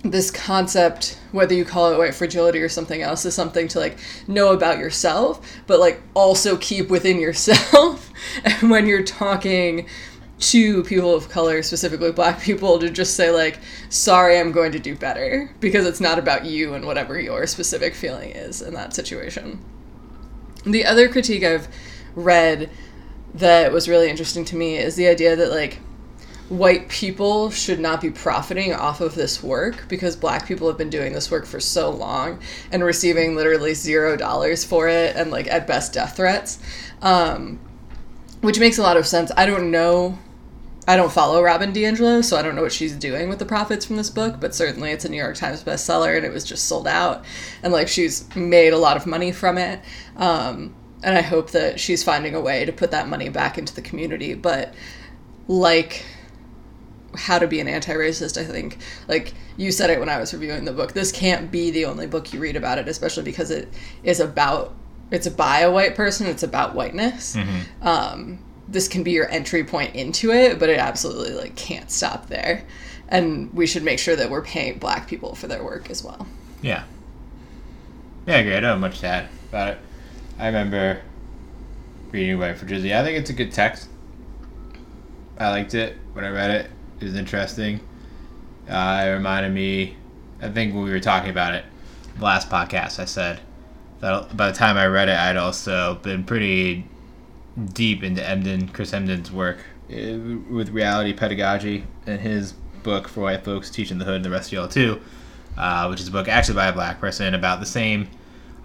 this 0.03 0.29
concept 0.29 1.19
whether 1.31 1.55
you 1.55 1.65
call 1.65 1.91
it 1.91 1.97
white 1.97 2.13
fragility 2.13 2.59
or 2.59 2.69
something 2.69 3.01
else 3.01 3.25
is 3.25 3.33
something 3.33 3.67
to 3.67 3.79
like 3.79 3.97
know 4.27 4.53
about 4.53 4.77
yourself 4.77 5.41
but 5.65 5.79
like 5.79 5.99
also 6.13 6.55
keep 6.57 6.89
within 6.89 7.19
yourself. 7.19 8.11
And 8.43 8.69
when 8.69 8.87
you're 8.87 9.03
talking 9.03 9.87
to 10.39 10.83
people 10.83 11.13
of 11.13 11.29
color 11.29 11.63
specifically 11.63 12.11
black 12.11 12.41
people 12.41 12.79
to 12.79 12.89
just 12.89 13.15
say 13.15 13.31
like 13.31 13.59
sorry 13.89 14.37
i'm 14.37 14.51
going 14.51 14.71
to 14.71 14.79
do 14.79 14.95
better 14.95 15.49
because 15.59 15.85
it's 15.85 16.01
not 16.01 16.19
about 16.19 16.43
you 16.45 16.73
and 16.73 16.85
whatever 16.85 17.19
your 17.19 17.47
specific 17.47 17.95
feeling 17.95 18.31
is 18.31 18.61
in 18.61 18.73
that 18.73 18.93
situation. 18.93 19.63
The 20.63 20.85
other 20.85 21.09
critique 21.09 21.43
i've 21.43 21.67
read 22.15 22.69
that 23.33 23.71
was 23.71 23.89
really 23.89 24.09
interesting 24.09 24.45
to 24.45 24.55
me 24.55 24.77
is 24.77 24.95
the 24.95 25.07
idea 25.07 25.35
that 25.35 25.51
like 25.51 25.79
white 26.49 26.89
people 26.89 27.49
should 27.49 27.79
not 27.79 28.01
be 28.01 28.11
profiting 28.11 28.73
off 28.73 29.01
of 29.01 29.15
this 29.15 29.41
work 29.41 29.85
because 29.89 30.15
black 30.15 30.47
people 30.47 30.67
have 30.67 30.77
been 30.77 30.89
doing 30.89 31.13
this 31.13 31.31
work 31.31 31.45
for 31.45 31.59
so 31.59 31.89
long 31.89 32.39
and 32.71 32.83
receiving 32.83 33.35
literally 33.35 33.73
zero 33.73 34.15
dollars 34.15 34.63
for 34.63 34.87
it 34.87 35.15
and 35.15 35.31
like 35.31 35.47
at 35.47 35.65
best 35.65 35.93
death 35.93 36.15
threats 36.15 36.59
um, 37.01 37.59
which 38.41 38.59
makes 38.59 38.77
a 38.77 38.81
lot 38.83 38.95
of 38.97 39.07
sense. 39.07 39.31
I 39.35 39.45
don't 39.45 39.71
know 39.71 40.19
i 40.87 40.95
don't 40.95 41.11
follow 41.11 41.41
robin 41.41 41.73
diangelo 41.73 42.23
so 42.23 42.37
i 42.37 42.43
don't 42.43 42.55
know 42.55 42.61
what 42.61 42.71
she's 42.71 42.95
doing 42.95 43.27
with 43.27 43.39
the 43.39 43.45
profits 43.45 43.83
from 43.83 43.95
this 43.95 44.11
book 44.11 44.39
but 44.39 44.53
certainly 44.53 44.91
it's 44.91 45.03
a 45.03 45.09
new 45.09 45.17
york 45.17 45.35
times 45.35 45.63
bestseller 45.63 46.15
and 46.15 46.23
it 46.23 46.31
was 46.31 46.43
just 46.43 46.65
sold 46.65 46.87
out 46.87 47.25
and 47.63 47.73
like 47.73 47.87
she's 47.87 48.23
made 48.35 48.71
a 48.71 48.77
lot 48.77 48.95
of 48.95 49.07
money 49.07 49.31
from 49.31 49.57
it 49.57 49.81
um, 50.17 50.75
and 51.01 51.17
i 51.17 51.21
hope 51.21 51.49
that 51.51 51.79
she's 51.79 52.03
finding 52.03 52.35
a 52.35 52.41
way 52.41 52.65
to 52.65 52.71
put 52.71 52.91
that 52.91 53.07
money 53.07 53.29
back 53.29 53.57
into 53.57 53.73
the 53.73 53.81
community. 53.81 54.33
But 54.33 54.73
like 55.47 56.05
how 57.15 57.39
to 57.39 57.47
be 57.47 57.59
an 57.59 57.67
anti-racist 57.67 58.39
i 58.39 58.43
think 58.45 58.77
like 59.07 59.33
you 59.57 59.71
said 59.71 59.89
it 59.89 59.99
when 59.99 60.09
i 60.09 60.19
was 60.19 60.33
reviewing 60.33 60.65
the 60.65 60.71
book 60.73 60.93
this 60.93 61.11
can't 61.11 61.51
be 61.51 61.71
the 61.71 61.85
only 61.85 62.07
book 62.07 62.33
you 62.33 62.39
read 62.39 62.55
about 62.55 62.77
it 62.77 62.87
especially 62.87 63.23
because 63.23 63.51
it 63.51 63.67
is 64.03 64.19
about 64.19 64.73
it's 65.11 65.27
by 65.29 65.59
a 65.59 65.71
white 65.71 65.95
person 65.95 66.27
it's 66.27 66.43
about 66.43 66.75
whiteness 66.75 67.35
um, 67.81 68.39
this 68.67 68.87
can 68.87 69.03
be 69.03 69.11
your 69.11 69.29
entry 69.29 69.63
point 69.63 69.95
into 69.95 70.31
it 70.31 70.57
but 70.59 70.69
it 70.69 70.79
absolutely 70.79 71.33
like 71.33 71.55
can't 71.55 71.91
stop 71.91 72.27
there 72.27 72.63
and 73.09 73.53
we 73.53 73.67
should 73.67 73.83
make 73.83 73.99
sure 73.99 74.15
that 74.15 74.29
we're 74.29 74.41
paying 74.41 74.77
black 74.79 75.07
people 75.07 75.35
for 75.35 75.47
their 75.47 75.63
work 75.63 75.89
as 75.91 76.03
well 76.03 76.25
Yeah. 76.61 76.83
Yeah, 78.25 78.37
I 78.37 78.39
agree. 78.39 78.55
I 78.55 78.59
don't 78.59 78.71
have 78.71 78.79
much 78.79 79.01
to 79.01 79.07
add 79.07 79.29
about 79.49 79.67
it. 79.73 79.77
I 80.39 80.47
remember 80.47 80.99
reading 82.11 82.39
White 82.39 82.53
for 82.53 82.61
Fragility. 82.61 82.95
I 82.95 83.03
think 83.03 83.19
it's 83.19 83.29
a 83.29 83.33
good 83.33 83.51
text. 83.51 83.87
I 85.37 85.51
liked 85.51 85.75
it 85.75 85.95
when 86.13 86.25
I 86.25 86.29
read 86.29 86.49
it. 86.49 86.71
Was 87.01 87.15
interesting. 87.15 87.81
Uh, 88.69 89.03
it 89.05 89.09
reminded 89.09 89.53
me, 89.53 89.95
I 90.41 90.49
think 90.49 90.73
when 90.73 90.83
we 90.83 90.89
were 90.89 90.99
talking 90.99 91.29
about 91.29 91.53
it, 91.53 91.65
last 92.19 92.49
podcast, 92.49 92.99
I 92.99 93.05
said 93.05 93.41
that 93.99 94.35
by 94.35 94.49
the 94.49 94.57
time 94.57 94.77
I 94.77 94.87
read 94.87 95.09
it, 95.09 95.17
I'd 95.17 95.37
also 95.37 95.95
been 95.95 96.23
pretty 96.23 96.87
deep 97.73 98.03
into 98.03 98.21
Emdin, 98.21 98.73
Chris 98.73 98.91
Emdin's 98.91 99.31
work 99.31 99.57
uh, 99.89 100.17
with 100.49 100.69
reality 100.69 101.13
pedagogy 101.13 101.85
and 102.07 102.19
his 102.19 102.53
book 102.83 103.07
for 103.07 103.21
white 103.21 103.43
folks, 103.43 103.69
Teaching 103.69 103.97
the 103.97 104.05
Hood, 104.05 104.17
and 104.17 104.25
the 104.25 104.29
rest 104.29 104.49
of 104.49 104.53
y'all 104.53 104.67
too, 104.67 104.99
uh, 105.57 105.87
which 105.87 105.99
is 105.99 106.07
a 106.07 106.11
book 106.11 106.27
actually 106.27 106.55
by 106.55 106.67
a 106.67 106.73
black 106.73 106.99
person 106.99 107.33
about 107.33 107.59
the 107.59 107.65
same 107.65 108.07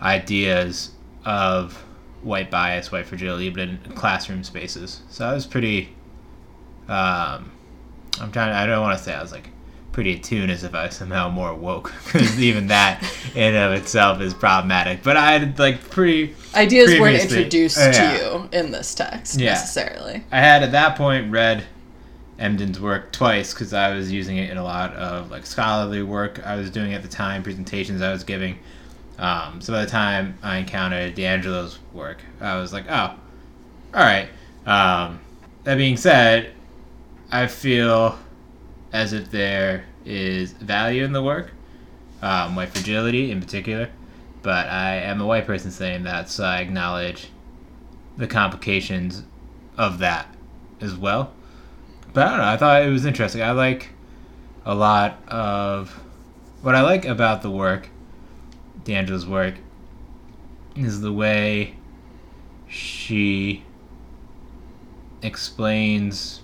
ideas 0.01 0.93
of 1.25 1.75
white 2.23 2.51
bias, 2.51 2.93
white 2.93 3.07
fragility, 3.07 3.51
but 3.51 3.61
in 3.61 3.79
classroom 3.97 4.45
spaces. 4.45 5.03
So 5.11 5.27
I 5.27 5.35
was 5.35 5.47
pretty. 5.47 5.95
Um, 6.89 7.53
I'm 8.21 8.33
trying. 8.33 8.53
To, 8.53 8.57
I 8.57 8.67
don't 8.67 8.83
want 8.83 8.99
to 8.99 9.05
say 9.05 9.15
I 9.15 9.23
was 9.23 9.33
like 9.33 9.49
pretty 9.93 10.15
attuned 10.15 10.50
as 10.50 10.62
if 10.62 10.75
I 10.75 10.87
was 10.87 10.97
somehow 10.97 11.29
more 11.29 11.55
woke, 11.55 11.93
because 12.07 12.41
even 12.41 12.69
that 12.69 13.03
in 13.35 13.55
and 13.55 13.57
of 13.57 13.73
itself 13.73 14.21
is 14.21 14.35
problematic. 14.35 15.03
But 15.03 15.17
I 15.17 15.33
had 15.33 15.59
like 15.59 15.91
pretty. 15.91 16.35
ideas 16.55 16.99
weren't 17.00 17.21
introduced 17.21 17.79
uh, 17.79 17.93
to 17.93 18.19
you 18.19 18.59
in 18.59 18.71
this 18.71 18.95
text 18.95 19.39
Yeah. 19.39 19.53
necessarily 19.53 20.25
I 20.33 20.41
had 20.41 20.62
at 20.62 20.73
that 20.73 20.97
point 20.97 21.31
read 21.31 21.65
Emdin's 22.39 22.81
work 22.81 23.12
twice 23.12 23.53
because 23.53 23.75
I 23.75 23.95
was 23.95 24.11
using 24.11 24.39
it 24.39 24.50
in 24.50 24.57
a 24.57 24.65
lot 24.65 24.95
of 24.95 25.31
like 25.31 25.45
scholarly 25.45 26.03
work 26.03 26.45
I 26.47 26.57
was 26.57 26.71
doing 26.71 26.95
at 26.95 27.03
the 27.03 27.09
time, 27.09 27.43
presentations 27.43 28.00
I 28.00 28.11
was 28.12 28.25
giving. 28.25 28.59
Um, 29.19 29.61
so 29.61 29.75
by 29.75 29.85
the 29.85 29.91
time 29.91 30.39
I 30.43 30.57
encountered 30.57 31.15
DiAngelo's 31.15 31.79
work, 31.93 32.23
I 32.41 32.57
was 32.57 32.73
like, 32.73 32.87
oh, 32.89 33.15
all 33.93 34.00
right. 34.00 34.29
Um, 34.65 35.21
that 35.65 35.77
being 35.77 35.99
said, 35.99 36.53
I 37.33 37.47
feel 37.47 38.19
as 38.93 39.13
if 39.13 39.31
there 39.31 39.85
is 40.05 40.53
value 40.53 41.05
in 41.05 41.13
the 41.13 41.23
work, 41.23 41.53
um, 42.23 42.57
white 42.57 42.71
fragility 42.71 43.31
in 43.31 43.41
particular, 43.41 43.89
but 44.43 44.67
I 44.67 44.97
am 44.97 45.21
a 45.21 45.27
white 45.27 45.47
person 45.47 45.71
saying 45.71 46.03
that, 46.05 46.29
so 46.29 46.45
I 46.45 46.59
acknowledge 46.59 47.29
the 48.17 48.27
complications 48.27 49.23
of 49.79 49.99
that 49.99 50.35
as 50.81 50.97
well. 50.97 51.33
But 52.13 52.27
I 52.27 52.31
don't 52.31 52.39
know, 52.39 52.45
I 52.45 52.57
thought 52.57 52.83
it 52.83 52.91
was 52.91 53.07
interesting. 53.07 53.43
I 53.43 53.53
like 53.53 53.91
a 54.65 54.75
lot 54.75 55.23
of 55.29 55.91
what 56.63 56.75
I 56.75 56.81
like 56.81 57.05
about 57.05 57.43
the 57.43 57.51
work, 57.51 57.89
DiAngelo's 58.83 59.27
work, 59.27 59.55
is 60.75 61.01
the 61.01 61.13
way 61.13 61.77
she 62.69 63.65
explains 65.23 66.43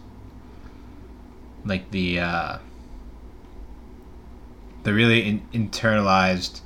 like 1.67 1.91
the 1.91 2.21
uh, 2.21 2.59
the 4.85 4.95
really 4.95 5.23
in- 5.29 5.47
internalized 5.53 6.61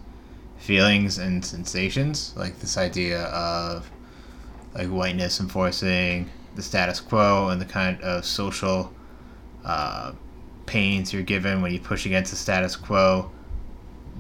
feelings 0.58 1.18
and 1.18 1.44
sensations, 1.44 2.34
like 2.36 2.58
this 2.60 2.76
idea 2.76 3.22
of 3.24 3.90
like 4.74 4.88
whiteness 4.88 5.40
enforcing 5.40 6.30
the 6.54 6.62
status 6.62 7.00
quo 7.00 7.48
and 7.48 7.60
the 7.60 7.64
kind 7.64 8.00
of 8.02 8.24
social 8.24 8.92
uh, 9.64 10.12
pains 10.66 11.12
you're 11.12 11.22
given 11.22 11.62
when 11.62 11.72
you 11.72 11.80
push 11.80 12.06
against 12.06 12.30
the 12.30 12.36
status 12.36 12.76
quo, 12.76 13.30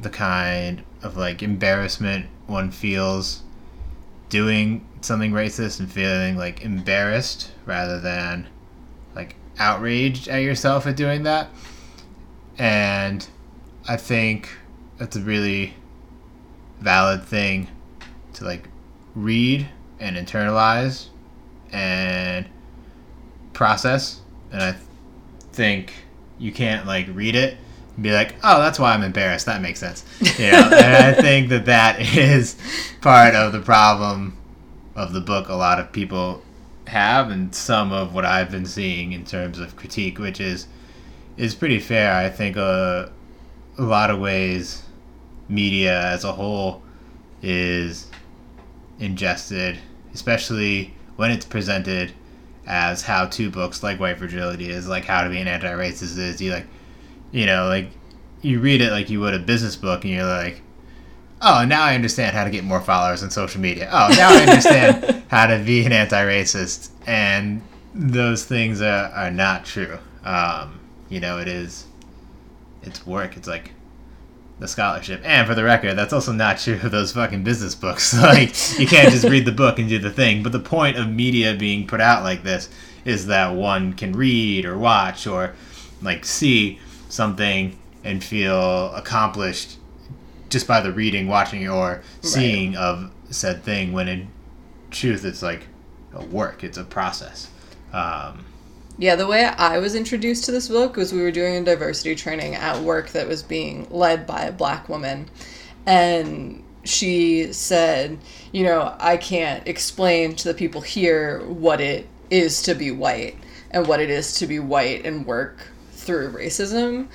the 0.00 0.10
kind 0.10 0.82
of 1.02 1.16
like 1.16 1.42
embarrassment 1.42 2.26
one 2.46 2.70
feels 2.70 3.42
doing 4.28 4.86
something 5.02 5.32
racist 5.32 5.80
and 5.80 5.90
feeling 5.90 6.36
like 6.36 6.62
embarrassed 6.62 7.52
rather 7.66 8.00
than 8.00 8.46
outraged 9.60 10.26
at 10.26 10.38
yourself 10.38 10.86
at 10.86 10.96
doing 10.96 11.22
that. 11.22 11.50
And 12.58 13.26
I 13.86 13.96
think 13.96 14.48
that's 14.98 15.16
a 15.16 15.20
really 15.20 15.74
valid 16.80 17.22
thing 17.22 17.68
to 18.34 18.44
like 18.44 18.68
read 19.14 19.68
and 20.00 20.16
internalize 20.16 21.06
and 21.70 22.46
process. 23.52 24.20
And 24.50 24.62
I 24.62 24.76
think 25.52 25.92
you 26.38 26.52
can't 26.52 26.86
like 26.86 27.06
read 27.12 27.36
it 27.36 27.58
and 27.94 28.02
be 28.02 28.12
like, 28.12 28.34
oh, 28.42 28.60
that's 28.60 28.78
why 28.78 28.94
I'm 28.94 29.02
embarrassed. 29.02 29.46
That 29.46 29.60
makes 29.60 29.78
sense. 29.78 30.04
You 30.20 30.50
know? 30.50 30.70
and 30.72 30.72
I 30.72 31.12
think 31.12 31.50
that 31.50 31.66
that 31.66 32.00
is 32.00 32.56
part 33.00 33.34
of 33.34 33.52
the 33.52 33.60
problem 33.60 34.36
of 34.94 35.12
the 35.12 35.20
book. 35.20 35.48
A 35.48 35.54
lot 35.54 35.78
of 35.78 35.92
people 35.92 36.42
have, 36.90 37.30
and 37.30 37.54
some 37.54 37.92
of 37.92 38.14
what 38.14 38.24
I've 38.24 38.50
been 38.50 38.66
seeing 38.66 39.12
in 39.12 39.24
terms 39.24 39.58
of 39.58 39.76
critique, 39.76 40.18
which 40.18 40.40
is 40.40 40.66
is 41.36 41.54
pretty 41.54 41.78
fair. 41.78 42.12
I 42.14 42.28
think 42.28 42.56
uh, 42.56 43.08
a 43.78 43.82
lot 43.82 44.10
of 44.10 44.20
ways, 44.20 44.82
media 45.48 46.02
as 46.02 46.24
a 46.24 46.32
whole 46.32 46.82
is 47.42 48.08
ingested, 48.98 49.78
especially 50.12 50.92
when 51.16 51.30
it's 51.30 51.46
presented 51.46 52.12
as 52.66 53.02
how-to 53.02 53.50
books 53.50 53.82
like 53.82 53.98
White 53.98 54.18
Fragility 54.18 54.68
is, 54.68 54.86
like 54.86 55.04
How 55.04 55.24
to 55.24 55.30
Be 55.30 55.40
an 55.40 55.48
Anti-Racist 55.48 56.18
is. 56.18 56.40
You 56.40 56.52
like, 56.52 56.66
you 57.32 57.46
know, 57.46 57.66
like 57.66 57.90
you 58.42 58.60
read 58.60 58.80
it 58.80 58.90
like 58.90 59.10
you 59.10 59.20
would 59.20 59.34
a 59.34 59.38
business 59.38 59.76
book, 59.76 60.04
and 60.04 60.12
you're 60.12 60.24
like, 60.24 60.62
oh, 61.42 61.64
now 61.64 61.82
I 61.82 61.94
understand 61.94 62.36
how 62.36 62.44
to 62.44 62.50
get 62.50 62.64
more 62.64 62.80
followers 62.80 63.22
on 63.22 63.30
social 63.30 63.60
media. 63.60 63.88
Oh, 63.92 64.08
now 64.16 64.30
I 64.30 64.42
understand 64.42 65.24
how 65.28 65.46
to 65.46 65.62
be 65.64 65.84
an 65.84 65.92
anti-racist, 65.92 66.90
and 67.06 67.62
those 67.94 68.44
things 68.44 68.80
are, 68.80 69.10
are 69.10 69.30
not 69.30 69.64
true. 69.64 69.98
Um, 70.24 70.80
you 71.08 71.20
know, 71.20 71.38
it 71.38 71.48
is, 71.48 71.86
it's 72.82 73.06
work. 73.06 73.36
It's 73.36 73.48
like 73.48 73.72
the 74.58 74.68
scholarship. 74.68 75.22
And 75.24 75.46
for 75.48 75.54
the 75.54 75.64
record, 75.64 75.94
that's 75.94 76.12
also 76.12 76.32
not 76.32 76.58
true 76.58 76.74
of 76.74 76.90
those 76.90 77.12
fucking 77.12 77.42
business 77.42 77.74
books. 77.74 78.14
like, 78.22 78.78
you 78.78 78.86
can't 78.86 79.10
just 79.10 79.24
read 79.24 79.44
the 79.44 79.52
book 79.52 79.78
and 79.78 79.88
do 79.88 79.98
the 79.98 80.10
thing. 80.10 80.42
But 80.42 80.52
the 80.52 80.60
point 80.60 80.96
of 80.96 81.08
media 81.08 81.54
being 81.54 81.86
put 81.86 82.00
out 82.00 82.22
like 82.22 82.42
this 82.42 82.68
is 83.04 83.26
that 83.26 83.54
one 83.54 83.94
can 83.94 84.12
read 84.12 84.66
or 84.66 84.78
watch 84.78 85.26
or, 85.26 85.54
like, 86.02 86.24
see 86.24 86.78
something 87.08 87.76
and 88.04 88.22
feel 88.22 88.94
accomplished 88.94 89.76
just 90.50 90.66
by 90.66 90.80
the 90.80 90.92
reading, 90.92 91.26
watching, 91.26 91.66
or 91.68 92.02
seeing 92.20 92.72
right. 92.72 92.80
of 92.80 93.12
said 93.30 93.62
thing. 93.62 93.92
When 93.92 94.08
in 94.08 94.28
truth, 94.90 95.24
it's 95.24 95.42
like 95.42 95.66
a 96.12 96.24
work. 96.24 96.62
It's 96.62 96.76
a 96.76 96.84
process. 96.84 97.48
Um, 97.92 98.44
yeah, 98.98 99.16
the 99.16 99.26
way 99.26 99.44
I 99.44 99.78
was 99.78 99.94
introduced 99.94 100.44
to 100.44 100.52
this 100.52 100.68
book 100.68 100.96
was 100.96 101.12
we 101.12 101.22
were 101.22 101.30
doing 101.30 101.56
a 101.56 101.64
diversity 101.64 102.14
training 102.14 102.54
at 102.54 102.78
work 102.82 103.10
that 103.10 103.26
was 103.26 103.42
being 103.42 103.86
led 103.88 104.26
by 104.26 104.42
a 104.42 104.52
black 104.52 104.90
woman. 104.90 105.30
And 105.86 106.62
she 106.84 107.52
said, 107.52 108.18
you 108.52 108.64
know, 108.64 108.94
I 108.98 109.16
can't 109.16 109.66
explain 109.66 110.34
to 110.36 110.48
the 110.48 110.54
people 110.54 110.82
here 110.82 111.40
what 111.46 111.80
it 111.80 112.06
is 112.28 112.62
to 112.62 112.74
be 112.74 112.90
white 112.90 113.36
and 113.70 113.86
what 113.86 114.00
it 114.00 114.10
is 114.10 114.34
to 114.34 114.46
be 114.46 114.58
white 114.58 115.04
and 115.06 115.24
work 115.24 115.68
through 115.92 116.32
racism, 116.32 117.08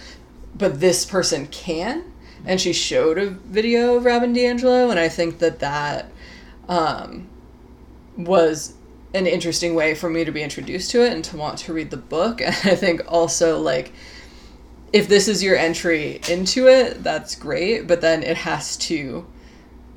but 0.56 0.80
this 0.80 1.06
person 1.06 1.48
can. 1.48 2.12
And 2.46 2.60
she 2.60 2.74
showed 2.74 3.18
a 3.18 3.28
video 3.30 3.96
of 3.96 4.06
Robin 4.06 4.34
DiAngelo, 4.34 4.90
and 4.92 5.00
I 5.00 5.10
think 5.10 5.40
that 5.40 5.60
that 5.60 6.12
um, 6.68 7.28
was 8.18 8.76
an 9.14 9.26
interesting 9.28 9.76
way 9.76 9.96
for 9.96 10.10
me 10.10 10.26
to 10.26 10.32
be 10.32 10.44
introduced 10.44 10.92
to 10.92 11.04
it 11.04 11.14
and 11.14 11.24
to 11.24 11.38
want 11.38 11.58
to 11.60 11.74
read 11.74 11.90
the 11.90 11.98
book. 11.98 12.42
And 12.46 12.56
I 12.66 12.76
think 12.76 13.02
also 13.08 13.60
like 13.60 13.94
if 14.94 15.08
this 15.08 15.28
is 15.28 15.44
your 15.44 15.58
entry 15.58 16.22
into 16.30 16.68
it, 16.68 17.04
that's 17.04 17.36
great, 17.36 17.88
but 17.88 18.02
then 18.02 18.24
it 18.24 18.38
has 18.38 18.78
to 18.78 19.26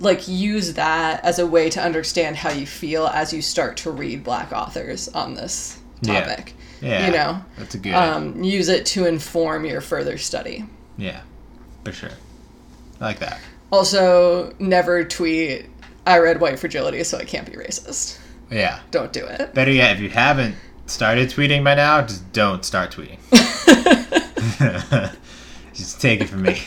like 0.00 0.28
use 0.28 0.74
that 0.74 1.24
as 1.24 1.38
a 1.38 1.46
way 1.46 1.68
to 1.70 1.82
understand 1.82 2.36
how 2.36 2.50
you 2.50 2.66
feel 2.66 3.06
as 3.08 3.32
you 3.32 3.42
start 3.42 3.76
to 3.78 3.90
read 3.90 4.22
black 4.22 4.52
authors 4.52 5.08
on 5.08 5.34
this 5.34 5.80
topic. 6.02 6.54
Yeah. 6.80 6.88
yeah 6.88 7.06
you 7.06 7.12
know. 7.12 7.44
That's 7.58 7.74
a 7.74 7.78
good 7.78 7.94
um, 7.94 8.42
use 8.42 8.68
it 8.68 8.86
to 8.86 9.06
inform 9.06 9.64
your 9.64 9.80
further 9.80 10.18
study. 10.18 10.64
Yeah. 10.96 11.20
For 11.84 11.92
sure. 11.92 12.10
I 13.00 13.04
like 13.04 13.18
that. 13.20 13.40
Also, 13.70 14.54
never 14.58 15.04
tweet 15.04 15.66
I 16.08 16.18
read 16.20 16.40
White 16.40 16.58
Fragility, 16.58 17.04
so 17.04 17.18
I 17.18 17.24
can't 17.24 17.46
be 17.46 17.52
racist. 17.52 18.18
Yeah. 18.50 18.80
Don't 18.90 19.12
do 19.12 19.26
it. 19.26 19.52
Better 19.52 19.70
yet, 19.70 19.96
if 19.96 20.00
you 20.00 20.08
haven't 20.08 20.54
started 20.86 21.28
tweeting 21.28 21.62
by 21.62 21.74
now, 21.74 22.00
just 22.00 22.32
don't 22.32 22.64
start 22.64 22.90
tweeting. 22.90 23.18
just 25.74 26.00
take 26.00 26.22
it 26.22 26.30
from 26.30 26.42
me. 26.42 26.62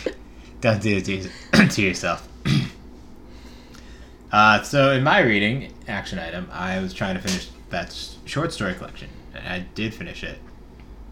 Don't 0.62 0.80
do 0.80 0.98
it 0.98 1.06
to, 1.06 1.68
to 1.70 1.82
yourself. 1.82 2.28
uh, 4.32 4.62
so, 4.62 4.92
in 4.92 5.04
my 5.04 5.22
reading 5.22 5.74
action 5.88 6.20
item, 6.20 6.48
I 6.52 6.80
was 6.80 6.94
trying 6.94 7.16
to 7.16 7.22
finish 7.22 7.50
that 7.72 7.98
short 8.26 8.54
story 8.54 8.76
collection, 8.76 9.10
and 9.34 9.48
I 9.48 9.66
did 9.74 9.96
finish 9.96 10.24
it. 10.24 10.38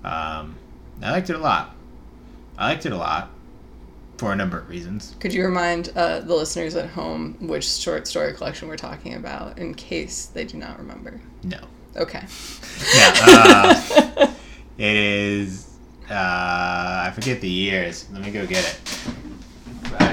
Um, 0.03 0.55
I 1.01 1.09
liked 1.09 1.31
it 1.31 1.35
a 1.35 1.39
lot. 1.39 1.75
I 2.59 2.69
liked 2.69 2.85
it 2.85 2.91
a 2.91 2.97
lot 2.97 3.31
for 4.19 4.33
a 4.33 4.35
number 4.35 4.59
of 4.59 4.67
reasons. 4.67 5.15
Could 5.21 5.33
you 5.33 5.45
remind 5.45 5.93
uh, 5.95 6.19
the 6.19 6.35
listeners 6.35 6.75
at 6.75 6.89
home 6.89 7.37
which 7.39 7.65
short 7.65 8.05
story 8.05 8.33
collection 8.33 8.67
we're 8.67 8.75
talking 8.75 9.13
about 9.13 9.57
in 9.57 9.73
case 9.73 10.25
they 10.25 10.43
do 10.43 10.57
not 10.57 10.77
remember? 10.77 11.19
No. 11.43 11.59
Okay. 11.95 12.23
Yeah. 12.95 13.13
Uh, 13.27 14.31
it 14.77 14.95
is. 14.95 15.67
Uh, 16.09 16.13
I 16.13 17.11
forget 17.13 17.41
the 17.41 17.49
years. 17.49 18.07
Let 18.11 18.21
me 18.21 18.31
go 18.31 18.45
get 18.45 18.65
it. 18.65 18.79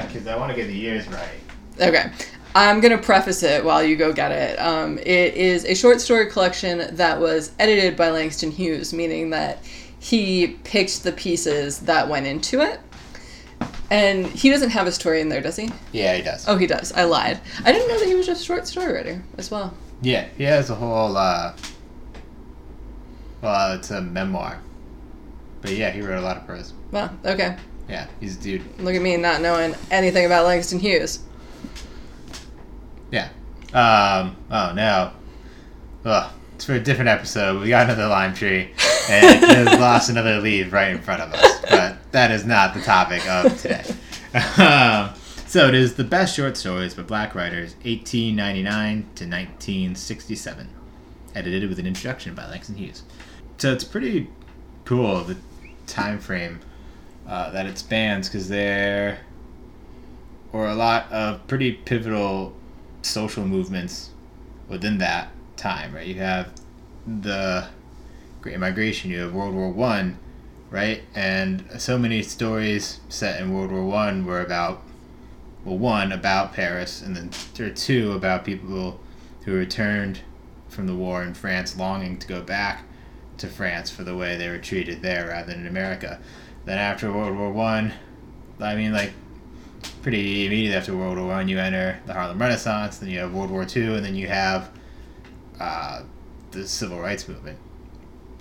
Because 0.06 0.26
I 0.26 0.36
want 0.36 0.50
to 0.50 0.56
get 0.56 0.66
the 0.66 0.74
years 0.74 1.06
right. 1.08 1.40
Okay. 1.80 2.10
I'm 2.54 2.80
going 2.80 2.96
to 2.96 3.02
preface 3.02 3.42
it 3.42 3.64
while 3.64 3.84
you 3.84 3.96
go 3.96 4.12
get 4.12 4.32
it. 4.32 4.58
Um, 4.58 4.98
it 4.98 5.34
is 5.34 5.64
a 5.64 5.74
short 5.74 6.00
story 6.00 6.26
collection 6.26 6.94
that 6.96 7.20
was 7.20 7.52
edited 7.58 7.96
by 7.96 8.10
Langston 8.10 8.50
Hughes, 8.50 8.92
meaning 8.92 9.30
that 9.30 9.62
he 10.00 10.58
picked 10.64 11.04
the 11.04 11.12
pieces 11.12 11.80
that 11.80 12.08
went 12.08 12.26
into 12.26 12.60
it 12.60 12.80
and 13.90 14.26
he 14.26 14.50
doesn't 14.50 14.70
have 14.70 14.86
a 14.86 14.92
story 14.92 15.20
in 15.20 15.28
there, 15.28 15.40
does 15.40 15.56
he? 15.56 15.70
Yeah, 15.92 16.14
he 16.16 16.22
does. 16.22 16.46
Oh, 16.48 16.56
he 16.56 16.66
does. 16.66 16.92
I 16.92 17.04
lied. 17.04 17.40
I 17.64 17.72
didn't 17.72 17.88
know 17.88 17.98
that 17.98 18.06
he 18.06 18.14
was 18.14 18.26
just 18.26 18.42
a 18.42 18.44
short 18.44 18.66
story 18.66 18.92
writer 18.92 19.22
as 19.38 19.50
well. 19.50 19.74
Yeah, 20.02 20.26
he 20.36 20.44
has 20.44 20.70
a 20.70 20.74
whole. 20.74 21.16
uh 21.16 21.54
Well, 23.42 23.72
it's 23.74 23.90
a 23.90 24.00
memoir. 24.00 24.60
But 25.62 25.72
yeah, 25.72 25.90
he 25.90 26.00
wrote 26.02 26.18
a 26.18 26.22
lot 26.22 26.36
of 26.36 26.46
prose. 26.46 26.72
Wow. 26.92 27.10
Okay. 27.24 27.56
Yeah, 27.88 28.06
he's 28.20 28.36
a 28.36 28.40
dude. 28.40 28.80
Look 28.80 28.94
at 28.94 29.02
me 29.02 29.16
not 29.16 29.40
knowing 29.40 29.74
anything 29.90 30.26
about 30.26 30.44
Langston 30.46 30.78
Hughes. 30.80 31.20
Yeah. 33.10 33.28
Um. 33.72 34.36
Oh 34.50 34.72
no. 34.74 35.12
Ugh. 36.04 36.32
It's 36.54 36.64
for 36.64 36.74
a 36.74 36.80
different 36.80 37.08
episode. 37.08 37.60
We 37.60 37.68
got 37.68 37.84
another 37.84 38.06
lime 38.08 38.32
tree, 38.34 38.70
and 39.10 39.44
it 39.44 39.48
has 39.68 39.78
lost 39.78 40.08
another 40.08 40.40
leaf 40.40 40.72
right 40.72 40.88
in 40.90 40.98
front 41.02 41.20
of 41.20 41.32
us. 41.34 41.60
But 41.68 41.95
that 42.12 42.30
is 42.30 42.44
not 42.44 42.74
the 42.74 42.80
topic 42.80 43.26
of 43.28 43.60
today. 43.60 43.84
um, 44.62 45.14
So 45.46 45.68
it 45.68 45.74
is 45.74 45.94
the 45.94 46.02
best 46.02 46.34
short 46.34 46.56
stories 46.56 46.94
by 46.94 47.02
black 47.02 47.34
writers, 47.36 47.74
1899 47.84 49.02
to 49.14 49.24
1967, 49.24 50.68
edited 51.36 51.68
with 51.68 51.78
an 51.78 51.86
introduction 51.86 52.34
by 52.34 52.48
Langston 52.50 52.74
Hughes. 52.74 53.04
So 53.58 53.72
it's 53.72 53.84
pretty 53.84 54.28
cool 54.84 55.22
the 55.22 55.36
time 55.86 56.18
frame 56.18 56.58
uh, 57.28 57.50
that 57.50 57.64
it 57.64 57.78
spans 57.78 58.28
because 58.28 58.48
there 58.48 59.20
were 60.50 60.66
a 60.66 60.74
lot 60.74 61.10
of 61.12 61.46
pretty 61.46 61.72
pivotal 61.72 62.52
social 63.02 63.46
movements 63.46 64.10
within 64.68 64.98
that 64.98 65.28
time. 65.56 65.94
Right, 65.94 66.08
you 66.08 66.16
have 66.16 66.52
the 67.06 67.68
Great 68.42 68.58
Migration, 68.58 69.12
you 69.12 69.20
have 69.20 69.32
World 69.32 69.54
War 69.54 69.70
One, 69.70 70.18
right, 70.76 71.02
and 71.14 71.64
so 71.78 71.96
many 71.96 72.22
stories 72.22 73.00
set 73.08 73.40
in 73.40 73.52
World 73.52 73.72
War 73.72 73.82
One 73.82 74.26
were 74.26 74.42
about 74.42 74.82
well, 75.64 75.78
one 75.78 76.12
about 76.12 76.52
Paris, 76.52 77.00
and 77.00 77.16
then 77.16 77.30
there 77.54 77.66
are 77.66 77.70
two 77.70 78.12
about 78.12 78.44
people 78.44 79.00
who 79.44 79.54
returned 79.54 80.20
from 80.68 80.86
the 80.86 80.94
war 80.94 81.22
in 81.22 81.32
France, 81.32 81.78
longing 81.78 82.18
to 82.18 82.26
go 82.28 82.42
back 82.42 82.84
to 83.38 83.48
France 83.48 83.90
for 83.90 84.04
the 84.04 84.14
way 84.14 84.36
they 84.36 84.50
were 84.50 84.58
treated 84.58 85.00
there 85.00 85.28
rather 85.28 85.50
than 85.50 85.62
in 85.62 85.66
America. 85.66 86.20
Then 86.66 86.78
after 86.78 87.10
World 87.10 87.36
War 87.36 87.50
One, 87.50 87.94
I, 88.60 88.72
I 88.72 88.76
mean, 88.76 88.92
like 88.92 89.12
pretty 90.02 90.46
immediately 90.46 90.76
after 90.76 90.94
World 90.94 91.16
War 91.16 91.28
One, 91.28 91.48
you 91.48 91.58
enter 91.58 92.00
the 92.04 92.12
Harlem 92.12 92.38
Renaissance. 92.38 92.98
Then 92.98 93.08
you 93.08 93.20
have 93.20 93.32
World 93.32 93.50
War 93.50 93.64
Two, 93.64 93.94
and 93.94 94.04
then 94.04 94.14
you 94.14 94.28
have 94.28 94.70
uh, 95.58 96.02
the 96.50 96.68
Civil 96.68 97.00
Rights 97.00 97.26
Movement. 97.26 97.58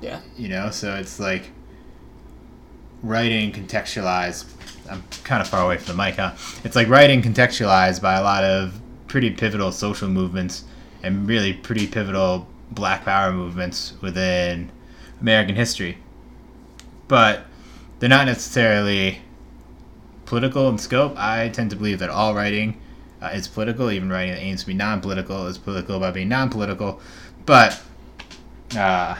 Yeah. 0.01 0.19
You 0.37 0.49
know, 0.49 0.69
so 0.69 0.95
it's 0.95 1.17
like 1.17 1.51
writing 3.05 3.51
contextualized. 3.51 4.51
I'm 4.89 5.03
kind 5.23 5.41
of 5.41 5.47
far 5.47 5.65
away 5.65 5.77
from 5.77 5.95
the 5.95 6.03
mic, 6.03 6.15
huh? 6.15 6.33
It's 6.63 6.75
like 6.75 6.89
writing 6.89 7.21
contextualized 7.21 8.01
by 8.01 8.15
a 8.15 8.23
lot 8.23 8.43
of 8.43 8.79
pretty 9.07 9.31
pivotal 9.31 9.71
social 9.71 10.09
movements 10.09 10.63
and 11.03 11.27
really 11.27 11.53
pretty 11.53 11.87
pivotal 11.87 12.47
Black 12.71 13.05
Power 13.05 13.31
movements 13.31 13.93
within 14.01 14.71
American 15.21 15.55
history. 15.55 15.97
But 17.07 17.45
they're 17.99 18.09
not 18.09 18.25
necessarily 18.25 19.21
political 20.25 20.67
in 20.69 20.77
scope. 20.77 21.13
I 21.17 21.49
tend 21.49 21.69
to 21.69 21.75
believe 21.75 21.99
that 21.99 22.09
all 22.09 22.33
writing 22.35 22.81
uh, 23.21 23.27
is 23.27 23.47
political, 23.47 23.91
even 23.91 24.09
writing 24.09 24.33
that 24.33 24.41
aims 24.41 24.61
to 24.61 24.67
be 24.67 24.73
non 24.73 25.01
political 25.01 25.47
is 25.47 25.57
political 25.57 25.99
by 25.99 26.11
being 26.11 26.29
non 26.29 26.49
political. 26.49 26.99
But 27.45 27.81
uh, 28.75 29.15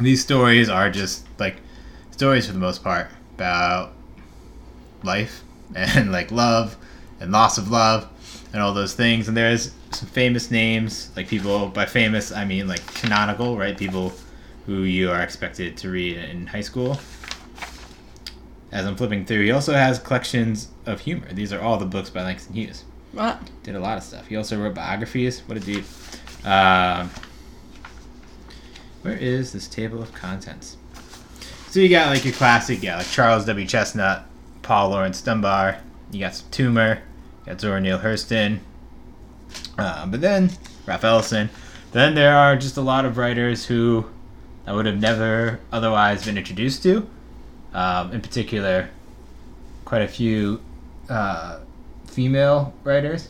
these 0.00 0.22
stories 0.22 0.68
are 0.68 0.90
just 0.90 1.26
like 1.38 1.56
stories 2.18 2.48
for 2.48 2.52
the 2.52 2.58
most 2.58 2.82
part 2.82 3.06
about 3.36 3.92
life 5.04 5.44
and 5.76 6.10
like 6.10 6.32
love 6.32 6.76
and 7.20 7.30
loss 7.30 7.58
of 7.58 7.70
love 7.70 8.08
and 8.52 8.60
all 8.60 8.74
those 8.74 8.92
things. 8.92 9.28
And 9.28 9.36
there's 9.36 9.72
some 9.92 10.08
famous 10.08 10.50
names, 10.50 11.10
like 11.14 11.28
people 11.28 11.68
by 11.68 11.86
famous 11.86 12.32
I 12.32 12.44
mean 12.44 12.66
like 12.66 12.84
canonical, 12.94 13.56
right? 13.56 13.78
People 13.78 14.12
who 14.66 14.82
you 14.82 15.12
are 15.12 15.22
expected 15.22 15.76
to 15.76 15.90
read 15.90 16.16
in 16.16 16.48
high 16.48 16.60
school. 16.60 16.98
As 18.72 18.84
I'm 18.84 18.96
flipping 18.96 19.24
through, 19.24 19.44
he 19.44 19.52
also 19.52 19.74
has 19.74 20.00
collections 20.00 20.70
of 20.86 21.00
humor. 21.00 21.32
These 21.32 21.52
are 21.52 21.60
all 21.60 21.76
the 21.76 21.86
books 21.86 22.10
by 22.10 22.24
Langston 22.24 22.52
Hughes. 22.52 22.82
What? 23.12 23.38
Did 23.62 23.76
a 23.76 23.80
lot 23.80 23.96
of 23.96 24.02
stuff. 24.02 24.26
He 24.26 24.34
also 24.34 24.60
wrote 24.60 24.74
biographies. 24.74 25.42
What 25.46 25.56
a 25.56 25.60
dude. 25.60 25.84
Um, 26.44 27.10
where 29.02 29.14
is 29.14 29.52
this 29.52 29.68
table 29.68 30.02
of 30.02 30.12
contents? 30.12 30.78
So 31.78 31.82
you 31.82 31.90
got 31.90 32.08
like 32.08 32.24
your 32.24 32.34
classic, 32.34 32.82
yeah, 32.82 32.96
like 32.96 33.06
Charles 33.06 33.44
W. 33.44 33.64
Chesnutt, 33.64 34.24
Paul 34.62 34.88
Laurence 34.88 35.22
Dunbar. 35.22 35.78
You 36.10 36.18
got 36.18 36.34
some 36.34 36.50
Toomer. 36.50 36.96
You 36.96 37.52
got 37.52 37.60
Zora 37.60 37.80
Neale 37.80 38.00
Hurston. 38.00 38.58
Uh, 39.78 40.04
but 40.06 40.20
then 40.20 40.50
Ralph 40.86 41.04
Ellison. 41.04 41.50
Then 41.92 42.16
there 42.16 42.36
are 42.36 42.56
just 42.56 42.78
a 42.78 42.80
lot 42.80 43.04
of 43.04 43.16
writers 43.16 43.64
who 43.64 44.10
I 44.66 44.72
would 44.72 44.86
have 44.86 44.98
never 44.98 45.60
otherwise 45.70 46.24
been 46.24 46.36
introduced 46.36 46.82
to. 46.82 47.08
Um, 47.72 48.10
in 48.10 48.22
particular, 48.22 48.90
quite 49.84 50.02
a 50.02 50.08
few 50.08 50.60
uh, 51.08 51.60
female 52.08 52.74
writers. 52.82 53.28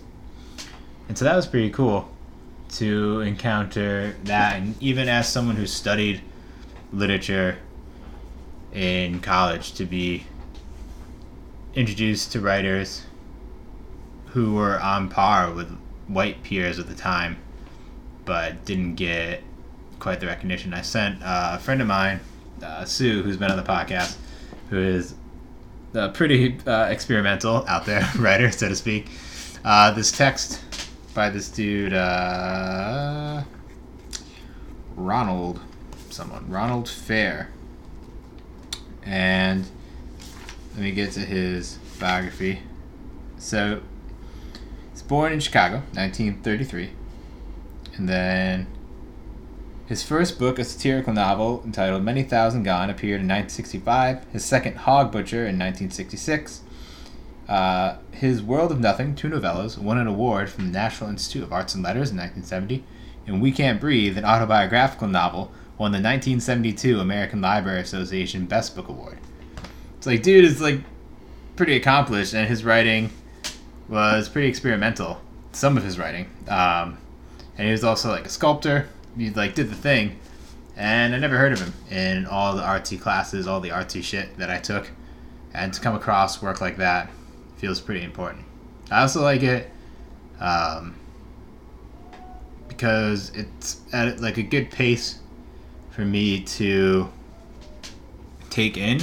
And 1.11 1.18
so 1.18 1.27
that 1.27 1.37
was 1.37 1.46
pretty 1.46 1.68
cool 1.68 2.09
to 2.77 3.20
encounter 3.20 4.16
that. 4.25 4.57
And 4.57 4.75
even 4.83 5.07
as 5.07 5.31
someone 5.31 5.57
who 5.57 5.66
studied 5.66 6.22
literature 6.94 7.59
in 8.72 9.20
college, 9.20 9.72
to 9.74 9.85
be 9.85 10.24
introduced 11.74 12.33
to 12.33 12.40
writers 12.40 13.02
who 14.26 14.54
were 14.54 14.81
on 14.81 15.09
par 15.09 15.52
with 15.52 15.70
white 16.07 16.42
peers 16.42 16.78
at 16.78 16.87
the 16.88 16.94
time, 16.94 17.38
but 18.24 18.64
didn't 18.64 18.94
get 18.94 19.42
quite 19.98 20.20
the 20.20 20.26
recognition. 20.26 20.74
I 20.74 20.83
sent 20.83 21.22
uh, 21.22 21.52
a 21.54 21.59
friend 21.59 21.81
of 21.81 21.87
mine, 21.87 22.20
uh, 22.62 22.85
Sue, 22.85 23.22
who's 23.22 23.37
been 23.37 23.50
on 23.50 23.57
the 23.57 23.62
podcast, 23.62 24.16
who 24.70 24.78
is 24.78 25.14
a 25.94 26.09
pretty 26.09 26.59
uh, 26.66 26.87
experimental 26.87 27.64
out 27.66 27.87
there 27.87 28.09
writer, 28.18 28.50
so 28.50 28.68
to 28.68 28.76
speak. 28.76 29.09
Uh, 29.64 29.90
this 29.92 30.12
text 30.12 30.62
by 31.14 31.31
this 31.31 31.48
dude, 31.48 31.92
uh, 31.92 33.42
Ronald, 34.94 35.61
someone, 36.11 36.48
Ronald 36.50 36.88
Fair. 36.88 37.50
And 39.09 39.64
let 40.75 40.83
me 40.83 40.92
get 40.92 41.12
to 41.12 41.21
his 41.21 41.79
biography. 41.99 42.61
So, 43.38 43.81
he's 44.92 45.03
born 45.03 45.33
in 45.33 45.40
Chicago, 45.40 45.77
1933. 45.94 46.90
And 47.97 48.09
then 48.09 48.66
his 49.87 50.03
first 50.03 50.38
book, 50.38 50.59
a 50.59 50.64
satirical 50.64 51.14
novel 51.14 51.62
entitled 51.64 52.03
Many 52.03 52.23
Thousand 52.23 52.64
Gone, 52.64 52.90
appeared 52.90 53.23
in 53.23 53.29
1965. 53.29 54.27
His 54.31 54.44
second, 54.44 54.77
Hog 54.77 55.11
Butcher, 55.11 55.47
in 55.47 55.59
1966. 55.59 56.61
Uh, 57.49 57.97
his 58.11 58.42
World 58.42 58.71
of 58.71 58.79
Nothing, 58.79 59.14
two 59.14 59.31
novellas, 59.31 59.79
won 59.79 59.97
an 59.97 60.07
award 60.07 60.51
from 60.51 60.66
the 60.66 60.73
National 60.73 61.09
Institute 61.09 61.42
of 61.42 61.55
Arts 61.55 61.75
and 61.75 61.83
Letters 61.83 62.11
in 62.11 62.18
1970. 62.18 62.85
And 63.27 63.40
We 63.40 63.51
Can't 63.51 63.81
Breathe, 63.81 64.18
an 64.18 64.27
autobiographical 64.27 65.09
novel, 65.09 65.51
won 65.79 65.93
the 65.93 65.97
1972 65.97 66.99
American 66.99 67.41
Library 67.41 67.81
Association 67.81 68.47
Best 68.47 68.75
Book 68.75 68.88
Award. 68.88 69.19
It's 69.97 70.07
like, 70.07 70.23
dude 70.23 70.45
is 70.45 70.61
like 70.61 70.81
pretty 71.57 71.77
accomplished, 71.77 72.35
and 72.35 72.49
his 72.49 72.64
writing 72.64 73.11
was 73.88 74.29
pretty 74.29 74.49
experimental. 74.49 75.21
Some 75.53 75.77
of 75.77 75.85
his 75.85 75.99
writing, 75.99 76.29
um, 76.49 76.99
and 77.57 77.67
he 77.67 77.71
was 77.71 77.85
also 77.85 78.11
like 78.11 78.27
a 78.27 78.29
sculptor. 78.29 78.88
He 79.17 79.31
like 79.31 79.55
did 79.55 79.71
the 79.71 79.77
thing, 79.77 80.19
and 80.77 81.14
I 81.14 81.19
never 81.19 81.38
heard 81.38 81.53
of 81.53 81.61
him 81.61 81.73
in 81.91 82.27
all 82.27 82.55
the 82.55 82.62
artsy 82.62 83.01
classes, 83.01 83.47
all 83.47 83.61
the 83.61 83.71
artsy 83.71 84.03
shit 84.03 84.37
that 84.38 84.51
I 84.51 84.59
took, 84.59 84.91
and 85.55 85.73
to 85.73 85.81
come 85.81 85.95
across 85.95 86.43
work 86.43 86.61
like 86.61 86.77
that 86.77 87.11
feels 87.57 87.81
pretty 87.81 88.03
important. 88.03 88.45
I 88.91 89.03
also 89.03 89.23
like 89.23 89.43
it 89.43 89.71
um, 90.41 90.95
because 92.69 93.31
it's 93.31 93.81
at 93.93 94.21
like 94.21 94.37
a 94.38 94.43
good 94.43 94.71
pace 94.71 95.17
for 95.98 96.04
me 96.04 96.40
to 96.40 97.11
take 98.50 98.76
in 98.76 99.00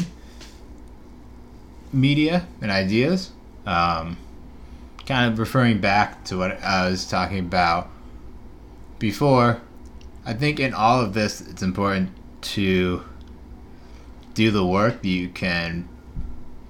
media 1.92 2.48
and 2.62 2.72
ideas. 2.72 3.32
Um, 3.66 4.16
kind 5.06 5.30
of 5.30 5.38
referring 5.38 5.82
back 5.82 6.24
to 6.24 6.38
what 6.38 6.64
I 6.64 6.90
was 6.90 7.06
talking 7.06 7.40
about 7.40 7.90
before, 8.98 9.60
I 10.26 10.36
think 10.36 10.62
in 10.62 10.74
all 10.74 11.02
of 11.02 11.14
this, 11.14 11.42
it's 11.42 11.62
important 11.62 12.12
to 12.54 13.04
do 14.34 14.50
the 14.50 14.66
work 14.66 15.02
that 15.02 15.10
you 15.10 15.28
can 15.28 15.90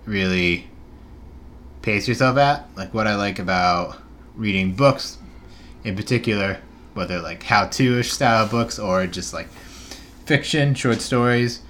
really 0.05 0.67
pace 1.83 2.07
yourself 2.07 2.38
at. 2.38 2.67
Like 2.75 2.95
what 2.95 3.05
I 3.05 3.13
like 3.13 3.38
about 3.38 4.01
reading 4.33 4.73
books 4.73 5.19
in 5.83 5.95
particular, 5.95 6.57
whether 6.95 7.21
like 7.21 7.43
how 7.43 7.67
to 7.67 7.99
ish 7.99 8.11
style 8.11 8.47
books 8.47 8.79
or 8.79 9.05
just 9.05 9.31
like 9.31 9.49
fiction, 10.25 10.73
short 10.73 11.01
stories, 11.01 11.61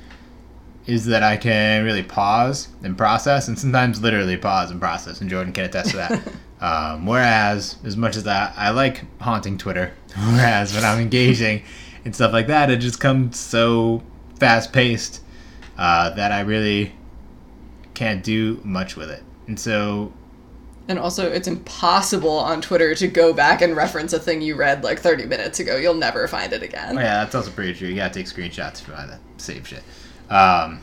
is 0.86 1.06
that 1.06 1.24
I 1.24 1.38
can 1.38 1.84
really 1.84 2.04
pause 2.04 2.68
and 2.84 2.98
process, 2.98 3.48
and 3.48 3.58
sometimes 3.58 4.02
literally 4.02 4.38
pause 4.38 4.72
and 4.72 4.80
process. 4.80 5.22
And 5.22 5.30
Jordan 5.30 5.54
can 5.54 5.66
attest 5.66 5.92
to 5.92 5.98
that. 5.98 6.28
um, 6.62 7.06
whereas, 7.06 7.78
as 7.84 7.98
much 7.98 8.16
as 8.16 8.24
that, 8.24 8.54
I 8.56 8.70
like 8.70 9.04
haunting 9.22 9.58
Twitter. 9.58 9.94
Whereas 10.16 10.74
when 10.74 10.86
I'm 10.86 11.00
engaging 11.00 11.64
and 12.06 12.16
stuff 12.16 12.32
like 12.32 12.48
that, 12.48 12.70
it 12.70 12.78
just 12.78 13.00
comes 13.00 13.38
so 13.38 14.02
fast 14.40 14.72
paced 14.72 15.22
uh, 15.78 16.12
that 16.12 16.32
I 16.32 16.42
really 16.42 16.94
can't 17.94 18.24
do 18.24 18.62
much 18.64 18.96
with 18.96 19.10
it. 19.10 19.24
And 19.48 19.60
so 19.60 20.14
And 20.88 21.00
also, 21.00 21.32
it's 21.32 21.48
impossible 21.48 22.38
on 22.38 22.62
Twitter 22.62 22.94
to 22.96 23.08
go 23.08 23.34
back 23.34 23.62
and 23.62 23.76
reference 23.76 24.14
a 24.14 24.20
thing 24.20 24.42
you 24.42 24.56
read 24.56 24.84
like 24.84 25.00
30 25.00 25.26
minutes 25.26 25.60
ago. 25.60 25.78
You'll 25.78 25.96
never 25.96 26.28
find 26.28 26.54
it 26.54 26.62
again. 26.62 26.98
Oh 26.98 27.02
yeah, 27.02 27.24
that's 27.24 27.34
also 27.34 27.50
pretty 27.50 27.74
true. 27.74 27.88
You 27.88 27.96
gotta 27.96 28.14
take 28.14 28.28
screenshots 28.28 28.76
to 28.76 28.84
for 28.86 28.92
that 28.92 29.20
save 29.38 29.68
shit. 29.68 29.84
Um, 30.30 30.82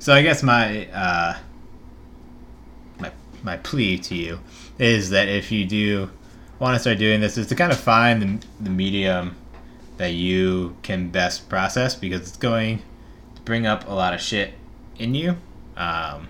so 0.00 0.12
I 0.12 0.22
guess 0.22 0.42
my 0.42 0.86
uh, 0.88 1.36
my 2.98 3.12
my 3.42 3.56
plea 3.58 3.98
to 3.98 4.14
you 4.16 4.40
is 4.78 5.10
that 5.10 5.28
if 5.28 5.52
you 5.52 5.64
do 5.64 6.10
want 6.58 6.74
to 6.74 6.80
start 6.80 6.98
doing 6.98 7.20
this, 7.20 7.38
is 7.38 7.46
to 7.48 7.54
kind 7.54 7.70
of 7.70 7.78
find 7.78 8.22
the, 8.40 8.46
the 8.64 8.70
medium 8.70 9.36
that 9.98 10.12
you 10.12 10.76
can 10.82 11.10
best 11.10 11.48
process 11.48 11.94
because 11.94 12.20
it's 12.22 12.36
going 12.36 12.78
to 13.34 13.42
bring 13.42 13.66
up 13.66 13.88
a 13.88 13.92
lot 13.92 14.14
of 14.14 14.20
shit 14.20 14.54
in 14.98 15.14
you. 15.14 15.36
Um, 15.76 16.28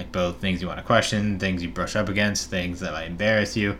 like 0.00 0.12
both 0.12 0.40
things 0.40 0.62
you 0.62 0.66
want 0.66 0.78
to 0.78 0.84
question, 0.84 1.38
things 1.38 1.62
you 1.62 1.68
brush 1.68 1.94
up 1.94 2.08
against, 2.08 2.48
things 2.48 2.80
that 2.80 2.92
might 2.92 3.06
embarrass 3.06 3.54
you. 3.54 3.76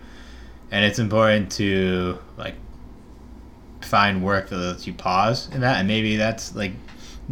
And 0.71 0.85
it's 0.85 0.99
important 0.99 1.51
to 1.53 2.19
like 2.37 2.55
find 3.81 4.23
work 4.23 4.51
that 4.51 4.57
lets 4.59 4.87
you 4.87 4.93
pause 4.93 5.49
in 5.53 5.63
that 5.63 5.79
and 5.79 5.89
maybe 5.89 6.17
that's 6.17 6.55
like 6.55 6.73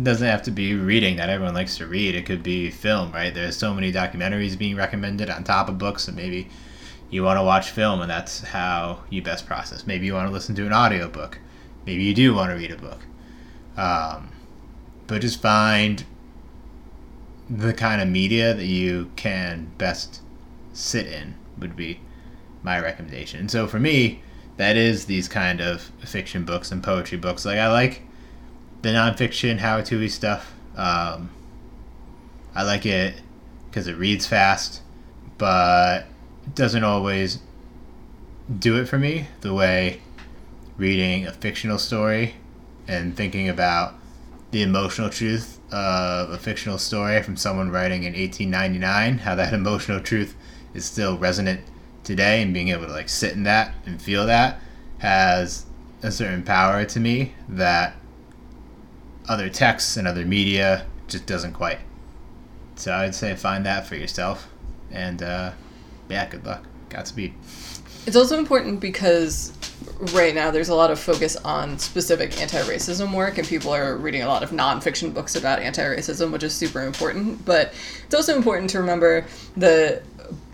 doesn't 0.03 0.27
have 0.27 0.43
to 0.43 0.51
be 0.51 0.75
reading 0.75 1.17
that 1.17 1.29
everyone 1.29 1.55
likes 1.55 1.77
to 1.77 1.87
read. 1.87 2.15
It 2.15 2.25
could 2.25 2.43
be 2.43 2.71
film, 2.71 3.13
right? 3.13 3.35
There's 3.35 3.57
so 3.57 3.75
many 3.75 3.93
documentaries 3.93 4.57
being 4.57 4.77
recommended 4.77 5.29
on 5.29 5.45
top 5.45 5.69
of 5.69 5.77
books, 5.77 6.07
and 6.07 6.17
maybe 6.17 6.49
you 7.11 7.25
want 7.25 7.37
to 7.37 7.43
watch 7.43 7.71
film, 7.71 8.01
and 8.01 8.11
that's 8.11 8.41
how 8.43 9.03
you 9.11 9.23
best 9.23 9.45
process. 9.47 9.87
Maybe 9.87 10.07
you 10.07 10.15
want 10.15 10.29
to 10.29 10.33
listen 10.33 10.55
to 10.55 10.67
an 10.67 10.73
audiobook. 10.73 11.39
Maybe 11.85 12.05
you 12.05 12.15
do 12.15 12.33
want 12.33 12.51
to 12.51 12.57
read 12.57 12.71
a 12.71 12.77
book. 12.77 13.01
Um, 13.77 14.31
but 15.09 15.21
just 15.21 15.43
find 15.43 16.05
the 17.51 17.73
kind 17.73 18.01
of 18.01 18.09
media 18.09 18.55
that 18.55 18.67
you 18.67 19.11
can 19.17 19.71
best 19.79 20.21
sit 20.73 21.07
in 21.07 21.35
would 21.59 21.75
be 21.75 22.01
my 22.63 22.79
recommendation. 22.79 23.41
And 23.41 23.51
so 23.51 23.67
for 23.67 23.79
me, 23.79 24.23
that 24.57 24.77
is 24.77 25.07
these 25.07 25.29
kind 25.29 25.61
of 25.61 25.83
fiction 26.01 26.45
books 26.45 26.71
and 26.71 26.83
poetry 26.83 27.19
books. 27.19 27.45
Like 27.45 27.59
I 27.59 27.71
like 27.71 28.03
the 28.83 28.91
nonfiction 28.91 29.59
how 29.59 29.81
to 29.81 30.09
stuff. 30.09 30.55
Um, 30.77 31.31
I 32.55 32.65
like 32.65 32.85
it 32.85 33.21
because 33.71 33.87
it 33.87 33.97
reads 33.97 34.27
fast, 34.27 34.83
but 35.39 36.07
doesn't 36.55 36.85
always 36.85 37.39
do 38.59 38.77
it 38.81 38.87
for 38.87 38.99
me 38.99 39.27
the 39.43 39.53
way 39.53 40.01
reading 40.77 41.27
a 41.27 41.33
fictional 41.33 41.79
story 41.79 42.35
and 42.87 43.17
thinking 43.17 43.49
about 43.49 43.95
the 44.51 44.63
emotional 44.63 45.11
truth 45.11 45.58
of 45.71 46.31
a 46.31 46.39
fictional 46.39 46.79
story 46.79 47.23
from 47.23 47.37
someone 47.37 47.71
writing 47.71 48.05
in 48.05 48.15
1899, 48.15 49.19
how 49.19 49.35
that 49.35 49.53
emotional 49.53 50.01
truth 50.01 50.35
is 50.75 50.85
still 50.85 51.19
resonant 51.19 51.61
today, 52.05 52.43
and 52.43 52.55
being 52.55 52.69
able 52.69 52.87
to 52.87 52.93
like 52.93 53.09
sit 53.09 53.35
in 53.35 53.43
that 53.45 53.75
and 53.87 54.01
feel 54.01 54.27
that 54.27 54.61
has 54.99 55.67
a 56.03 56.11
certain 56.11 56.43
power 56.43 56.85
to 56.85 57.01
me 57.01 57.35
that 57.49 57.95
other 59.29 59.49
texts 59.49 59.97
and 59.97 60.09
other 60.09 60.25
media 60.25 60.87
just 61.07 61.27
doesn't 61.27 61.53
quite. 61.53 61.79
So 62.77 62.95
I'd 62.95 63.15
say 63.15 63.35
find 63.35 63.67
that 63.67 63.87
for 63.87 63.97
yourself, 63.97 64.49
and 64.91 65.23
uh, 65.23 65.53
yeah, 66.09 66.29
good 66.29 66.45
luck. 66.45 66.65
Godspeed. 66.89 67.35
It's 68.09 68.17
also 68.17 68.39
important 68.39 68.81
because 68.81 69.53
right 70.15 70.35
now 70.35 70.51
there's 70.51 70.71
a 70.71 70.75
lot 70.75 70.91
of 70.91 70.99
focus 70.99 71.37
on 71.37 71.79
specific 71.79 72.41
anti-racism 72.41 73.15
work 73.15 73.37
and 73.37 73.47
people 73.47 73.71
are 73.71 73.99
reading 73.99 74.23
a 74.23 74.27
lot 74.27 74.43
of 74.43 74.49
nonfiction 74.49 75.13
books 75.13 75.37
about 75.37 75.59
anti-racism 75.59 76.33
which 76.33 76.43
is 76.43 76.55
super 76.55 76.81
important. 76.81 77.45
But 77.45 77.75
it's 78.07 78.15
also 78.15 78.35
important 78.35 78.71
to 78.71 78.79
remember 78.79 79.27
that 79.59 80.05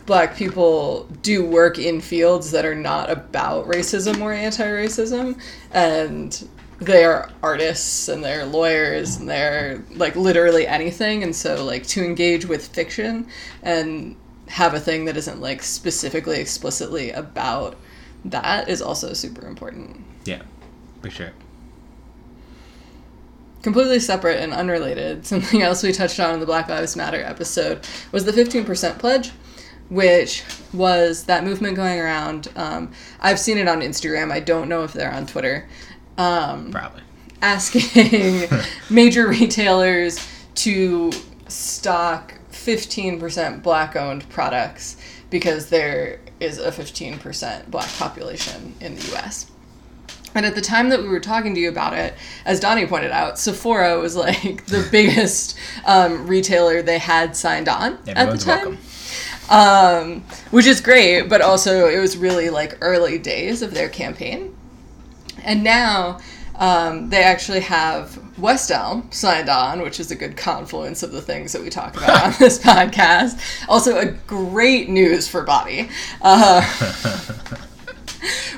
black 0.05 0.35
people 0.35 1.05
do 1.23 1.47
work 1.47 1.79
in 1.79 2.01
fields 2.01 2.51
that 2.51 2.65
are 2.65 2.75
not 2.75 3.09
about 3.09 3.69
racism 3.69 4.21
or 4.21 4.33
anti-racism 4.33 5.41
and 5.71 6.49
they're 6.81 7.31
artists 7.41 8.09
and 8.09 8.25
they're 8.25 8.45
lawyers 8.45 9.19
and 9.19 9.31
they're 9.31 9.81
like 9.93 10.17
literally 10.17 10.67
anything. 10.67 11.23
And 11.23 11.37
so 11.37 11.65
like 11.65 11.87
to 11.87 12.03
engage 12.03 12.47
with 12.47 12.67
fiction 12.67 13.29
and 13.63 14.17
have 14.49 14.75
a 14.75 14.81
thing 14.81 15.05
that 15.07 15.17
isn't 15.17 15.41
like 15.41 15.63
specifically 15.63 16.39
explicitly 16.41 17.11
about 17.11 17.77
that 18.25 18.69
is 18.69 18.81
also 18.83 19.13
super 19.13 19.47
important 19.47 20.01
Yeah, 20.25 20.43
for 21.03 21.11
sure. 21.11 21.33
completely 23.63 23.99
separate 24.01 24.41
and 24.41 24.53
unrelated 24.53 25.25
something 25.33 25.63
else 25.63 25.83
we 25.83 25.93
touched 25.93 26.21
on 26.21 26.35
in 26.35 26.41
the 26.41 26.47
black 26.47 26.69
lives 26.69 26.97
matter 26.97 27.23
episode 27.23 27.87
was 28.13 28.25
the 28.25 28.33
15% 28.33 28.99
pledge 28.99 29.31
which 29.91 30.43
was 30.73 31.25
that 31.25 31.45
movement 31.45 31.77
going 31.77 31.99
around 32.01 32.49
um, 32.57 32.91
i've 33.21 33.39
seen 33.39 33.59
it 33.59 33.69
on 33.69 33.81
instagram 33.81 34.31
i 34.33 34.41
don't 34.41 34.69
know 34.69 34.83
if 34.85 34.93
they're 34.93 35.13
on 35.13 35.27
twitter 35.27 35.69
um, 36.17 36.71
Probably. 36.71 37.03
asking 37.43 38.49
major 38.91 39.27
retailers 39.29 40.19
to 40.55 41.11
stock 41.49 42.34
15% 42.65 43.63
black 43.63 43.97
owned 43.97 44.29
products 44.29 44.97
because 45.31 45.69
there 45.69 46.21
is 46.41 46.59
a 46.59 46.71
15% 46.71 47.71
black 47.71 47.89
population 47.95 48.75
in 48.81 48.95
the 48.95 49.15
US. 49.15 49.51
And 50.35 50.45
at 50.45 50.55
the 50.57 50.61
time 50.61 50.89
that 50.89 51.01
we 51.01 51.09
were 51.09 51.21
talking 51.21 51.55
to 51.55 51.61
you 51.61 51.69
about 51.69 51.93
it, 51.93 52.15
as 52.45 52.59
Donnie 52.59 52.87
pointed 52.87 53.13
out, 53.13 53.39
Sephora 53.39 53.99
was 53.99 54.17
like 54.17 54.67
the 54.67 54.87
biggest 54.93 55.57
um, 55.87 56.27
retailer 56.27 56.83
they 56.83 56.99
had 56.99 57.37
signed 57.37 57.69
on 57.69 57.99
Everyone's 58.07 58.17
at 58.17 58.31
the 58.31 58.39
time. 58.39 58.79
welcome. 58.79 58.79
Um, 59.51 60.21
which 60.51 60.67
is 60.67 60.81
great, 60.81 61.29
but 61.29 61.41
also 61.41 61.87
it 61.87 62.01
was 62.01 62.17
really 62.17 62.51
like 62.51 62.79
early 62.81 63.19
days 63.19 63.63
of 63.63 63.75
their 63.75 63.89
campaign. 63.89 64.57
And 65.45 65.63
now 65.63 66.19
um, 66.57 67.11
they 67.11 67.23
actually 67.23 67.61
have 67.61 68.19
West 68.39 68.71
Elm 68.71 69.09
signed 69.11 69.49
on, 69.49 69.83
which 69.83 69.99
is 69.99 70.11
a 70.11 70.15
good 70.15 70.37
confluence 70.37 71.03
of 71.03 71.13
the 71.13 71.23
things 71.23 71.53
that 71.53 71.63
we 71.63 71.71
talk 71.71 71.97
about 71.97 72.25
on 72.25 72.35
this 72.39 72.59
podcast. 72.59 73.41
Also, 73.69 73.99
a 73.99 74.07
great 74.27 74.89
news 74.89 75.27
for 75.27 75.43
Bobby, 75.43 75.89
uh, 76.23 76.63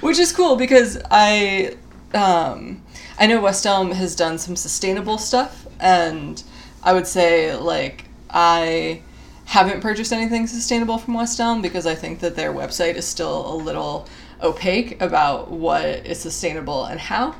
which 0.00 0.18
is 0.18 0.32
cool 0.32 0.56
because 0.56 1.00
I 1.10 1.76
um, 2.12 2.82
I 3.18 3.26
know 3.26 3.40
West 3.40 3.64
Elm 3.66 3.90
has 3.92 4.14
done 4.14 4.38
some 4.38 4.56
sustainable 4.56 5.18
stuff, 5.18 5.66
and 5.80 6.42
I 6.82 6.92
would 6.92 7.06
say 7.06 7.54
like 7.56 8.04
I 8.30 9.02
haven't 9.46 9.80
purchased 9.80 10.12
anything 10.12 10.46
sustainable 10.46 10.98
from 10.98 11.14
West 11.14 11.40
Elm 11.40 11.62
because 11.62 11.86
I 11.86 11.94
think 11.94 12.20
that 12.20 12.36
their 12.36 12.52
website 12.52 12.96
is 12.96 13.06
still 13.06 13.54
a 13.54 13.56
little 13.56 14.08
opaque 14.42 15.00
about 15.00 15.50
what 15.50 15.84
is 15.84 16.20
sustainable 16.20 16.84
and 16.84 17.00
how. 17.00 17.34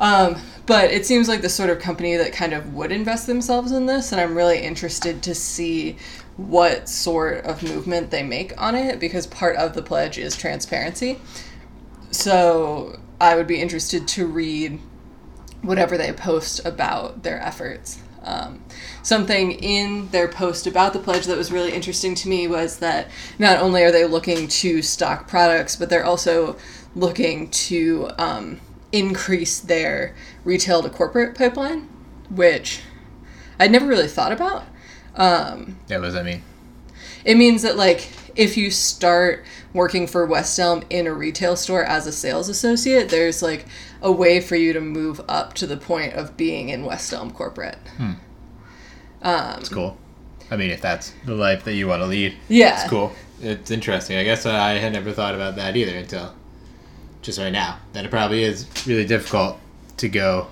Um, 0.00 0.36
but 0.66 0.90
it 0.90 1.06
seems 1.06 1.28
like 1.28 1.42
the 1.42 1.48
sort 1.48 1.70
of 1.70 1.78
company 1.80 2.16
that 2.16 2.32
kind 2.32 2.52
of 2.52 2.74
would 2.74 2.92
invest 2.92 3.26
themselves 3.26 3.72
in 3.72 3.86
this, 3.86 4.12
and 4.12 4.20
I'm 4.20 4.36
really 4.36 4.60
interested 4.60 5.22
to 5.24 5.34
see 5.34 5.96
what 6.36 6.88
sort 6.88 7.44
of 7.44 7.62
movement 7.64 8.10
they 8.10 8.22
make 8.22 8.60
on 8.60 8.76
it 8.76 9.00
because 9.00 9.26
part 9.26 9.56
of 9.56 9.74
the 9.74 9.82
pledge 9.82 10.18
is 10.18 10.36
transparency. 10.36 11.18
So 12.12 12.98
I 13.20 13.34
would 13.34 13.48
be 13.48 13.60
interested 13.60 14.06
to 14.08 14.26
read 14.26 14.78
whatever 15.62 15.98
they 15.98 16.12
post 16.12 16.64
about 16.64 17.24
their 17.24 17.40
efforts. 17.40 17.98
Um, 18.28 18.62
something 19.02 19.52
in 19.52 20.08
their 20.10 20.28
post 20.28 20.66
about 20.66 20.92
the 20.92 20.98
pledge 20.98 21.24
that 21.26 21.38
was 21.38 21.50
really 21.50 21.72
interesting 21.72 22.14
to 22.16 22.28
me 22.28 22.46
was 22.46 22.78
that 22.78 23.08
not 23.38 23.58
only 23.58 23.82
are 23.82 23.90
they 23.90 24.04
looking 24.04 24.48
to 24.48 24.82
stock 24.82 25.26
products, 25.26 25.76
but 25.76 25.88
they're 25.88 26.04
also 26.04 26.56
looking 26.94 27.48
to 27.50 28.10
um, 28.18 28.60
increase 28.92 29.60
their 29.60 30.14
retail 30.44 30.82
to 30.82 30.90
corporate 30.90 31.34
pipeline, 31.34 31.88
which 32.28 32.80
I'd 33.58 33.72
never 33.72 33.86
really 33.86 34.08
thought 34.08 34.32
about. 34.32 34.64
Um, 35.14 35.78
Yeah, 35.88 35.96
what 35.98 36.04
does 36.04 36.14
that 36.14 36.24
mean? 36.26 36.42
it 37.24 37.36
means 37.36 37.62
that 37.62 37.76
like 37.76 38.08
if 38.36 38.56
you 38.56 38.70
start 38.70 39.44
working 39.72 40.06
for 40.06 40.24
West 40.26 40.58
Elm 40.58 40.82
in 40.90 41.06
a 41.06 41.12
retail 41.12 41.56
store 41.56 41.84
as 41.84 42.06
a 42.06 42.12
sales 42.12 42.48
associate, 42.48 43.08
there's 43.08 43.42
like 43.42 43.66
a 44.02 44.10
way 44.10 44.40
for 44.40 44.56
you 44.56 44.72
to 44.72 44.80
move 44.80 45.20
up 45.28 45.54
to 45.54 45.66
the 45.66 45.76
point 45.76 46.14
of 46.14 46.36
being 46.36 46.68
in 46.68 46.84
West 46.84 47.12
Elm 47.12 47.30
corporate. 47.30 47.78
Hmm. 47.96 48.12
It's 49.20 49.68
um, 49.70 49.74
cool. 49.74 49.96
I 50.50 50.56
mean, 50.56 50.70
if 50.70 50.80
that's 50.80 51.12
the 51.26 51.34
life 51.34 51.64
that 51.64 51.74
you 51.74 51.86
want 51.88 52.00
to 52.02 52.06
lead, 52.06 52.36
Yeah. 52.48 52.80
it's 52.80 52.88
cool. 52.88 53.12
It's 53.42 53.70
interesting. 53.70 54.16
I 54.16 54.24
guess 54.24 54.46
I 54.46 54.72
had 54.74 54.92
never 54.92 55.12
thought 55.12 55.34
about 55.34 55.56
that 55.56 55.76
either 55.76 55.96
until 55.96 56.34
just 57.22 57.38
right 57.38 57.52
now. 57.52 57.78
That 57.92 58.04
it 58.04 58.10
probably 58.10 58.42
is 58.44 58.66
really 58.86 59.04
difficult 59.04 59.58
to 59.98 60.08
go, 60.08 60.46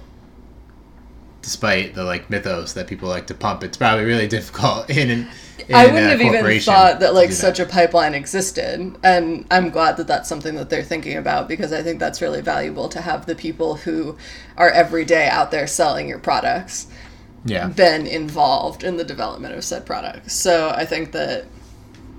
despite 1.46 1.94
the 1.94 2.02
like 2.02 2.28
mythos 2.28 2.72
that 2.72 2.88
people 2.88 3.08
like 3.08 3.28
to 3.28 3.34
pump. 3.34 3.62
It's 3.62 3.76
probably 3.76 4.04
really 4.04 4.26
difficult 4.38 4.90
in 4.90 5.10
an. 5.10 5.28
In 5.68 5.74
I 5.74 5.86
wouldn't 5.86 6.10
have 6.10 6.20
even 6.20 6.60
thought 6.60 6.98
that 7.00 7.14
like 7.14 7.30
such 7.30 7.60
a 7.60 7.64
pipeline 7.64 8.14
existed, 8.14 8.98
and 9.04 9.46
I'm 9.50 9.70
glad 9.70 9.96
that 9.96 10.08
that's 10.08 10.28
something 10.28 10.56
that 10.56 10.70
they're 10.70 10.82
thinking 10.82 11.16
about 11.16 11.46
because 11.48 11.72
I 11.72 11.82
think 11.82 12.00
that's 12.00 12.20
really 12.20 12.40
valuable 12.40 12.88
to 12.88 13.00
have 13.00 13.26
the 13.26 13.36
people 13.36 13.76
who 13.76 14.16
are 14.56 14.70
every 14.70 15.04
day 15.04 15.28
out 15.28 15.52
there 15.52 15.68
selling 15.68 16.08
your 16.08 16.18
products 16.18 16.88
yeah. 17.44 17.68
been 17.68 18.08
involved 18.08 18.82
in 18.82 18.96
the 18.96 19.04
development 19.04 19.54
of 19.54 19.64
said 19.64 19.86
products. 19.86 20.34
So 20.34 20.70
I 20.70 20.84
think 20.84 21.12
that 21.12 21.46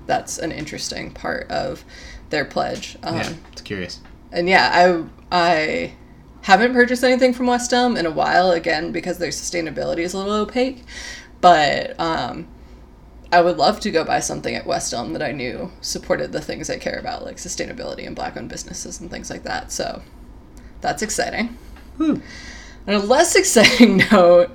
that's 0.06 0.38
an 0.38 0.52
interesting 0.52 1.10
part 1.10 1.50
of 1.50 1.84
their 2.30 2.46
pledge. 2.46 2.96
Um, 3.02 3.16
Yeah, 3.16 3.32
it's 3.52 3.62
curious. 3.62 4.00
And 4.32 4.48
yeah, 4.48 4.70
I 4.72 5.04
I 5.30 5.92
haven't 6.48 6.72
purchased 6.72 7.04
anything 7.04 7.34
from 7.34 7.46
West 7.46 7.74
Elm 7.74 7.94
in 7.98 8.06
a 8.06 8.10
while 8.10 8.52
again 8.52 8.90
because 8.90 9.18
their 9.18 9.28
sustainability 9.28 9.98
is 9.98 10.14
a 10.14 10.18
little 10.18 10.32
opaque, 10.32 10.82
but 11.42 11.94
um, 12.00 12.48
I 13.30 13.42
would 13.42 13.58
love 13.58 13.80
to 13.80 13.90
go 13.90 14.02
buy 14.02 14.20
something 14.20 14.54
at 14.54 14.66
West 14.66 14.94
Elm 14.94 15.12
that 15.12 15.22
I 15.22 15.32
knew 15.32 15.70
supported 15.82 16.32
the 16.32 16.40
things 16.40 16.70
I 16.70 16.78
care 16.78 16.98
about, 16.98 17.22
like 17.22 17.36
sustainability 17.36 18.06
and 18.06 18.16
black 18.16 18.34
owned 18.38 18.48
businesses 18.48 18.98
and 18.98 19.10
things 19.10 19.28
like 19.28 19.42
that. 19.42 19.70
So 19.72 20.00
that's 20.80 21.02
exciting. 21.02 21.58
Whew. 21.98 22.22
On 22.86 22.94
a 22.94 22.98
less 22.98 23.36
exciting 23.42 23.98
note, 24.10 24.50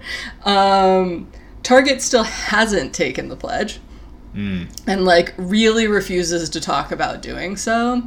um, 0.46 1.30
Target 1.62 2.02
still 2.02 2.24
hasn't 2.24 2.96
taken 2.96 3.30
the 3.30 3.36
pledge 3.36 3.80
Mm. 4.36 4.68
and 4.88 5.06
like 5.06 5.32
really 5.38 5.86
refuses 5.86 6.50
to 6.50 6.60
talk 6.60 6.92
about 6.92 7.22
doing 7.22 7.56
so. 7.56 8.02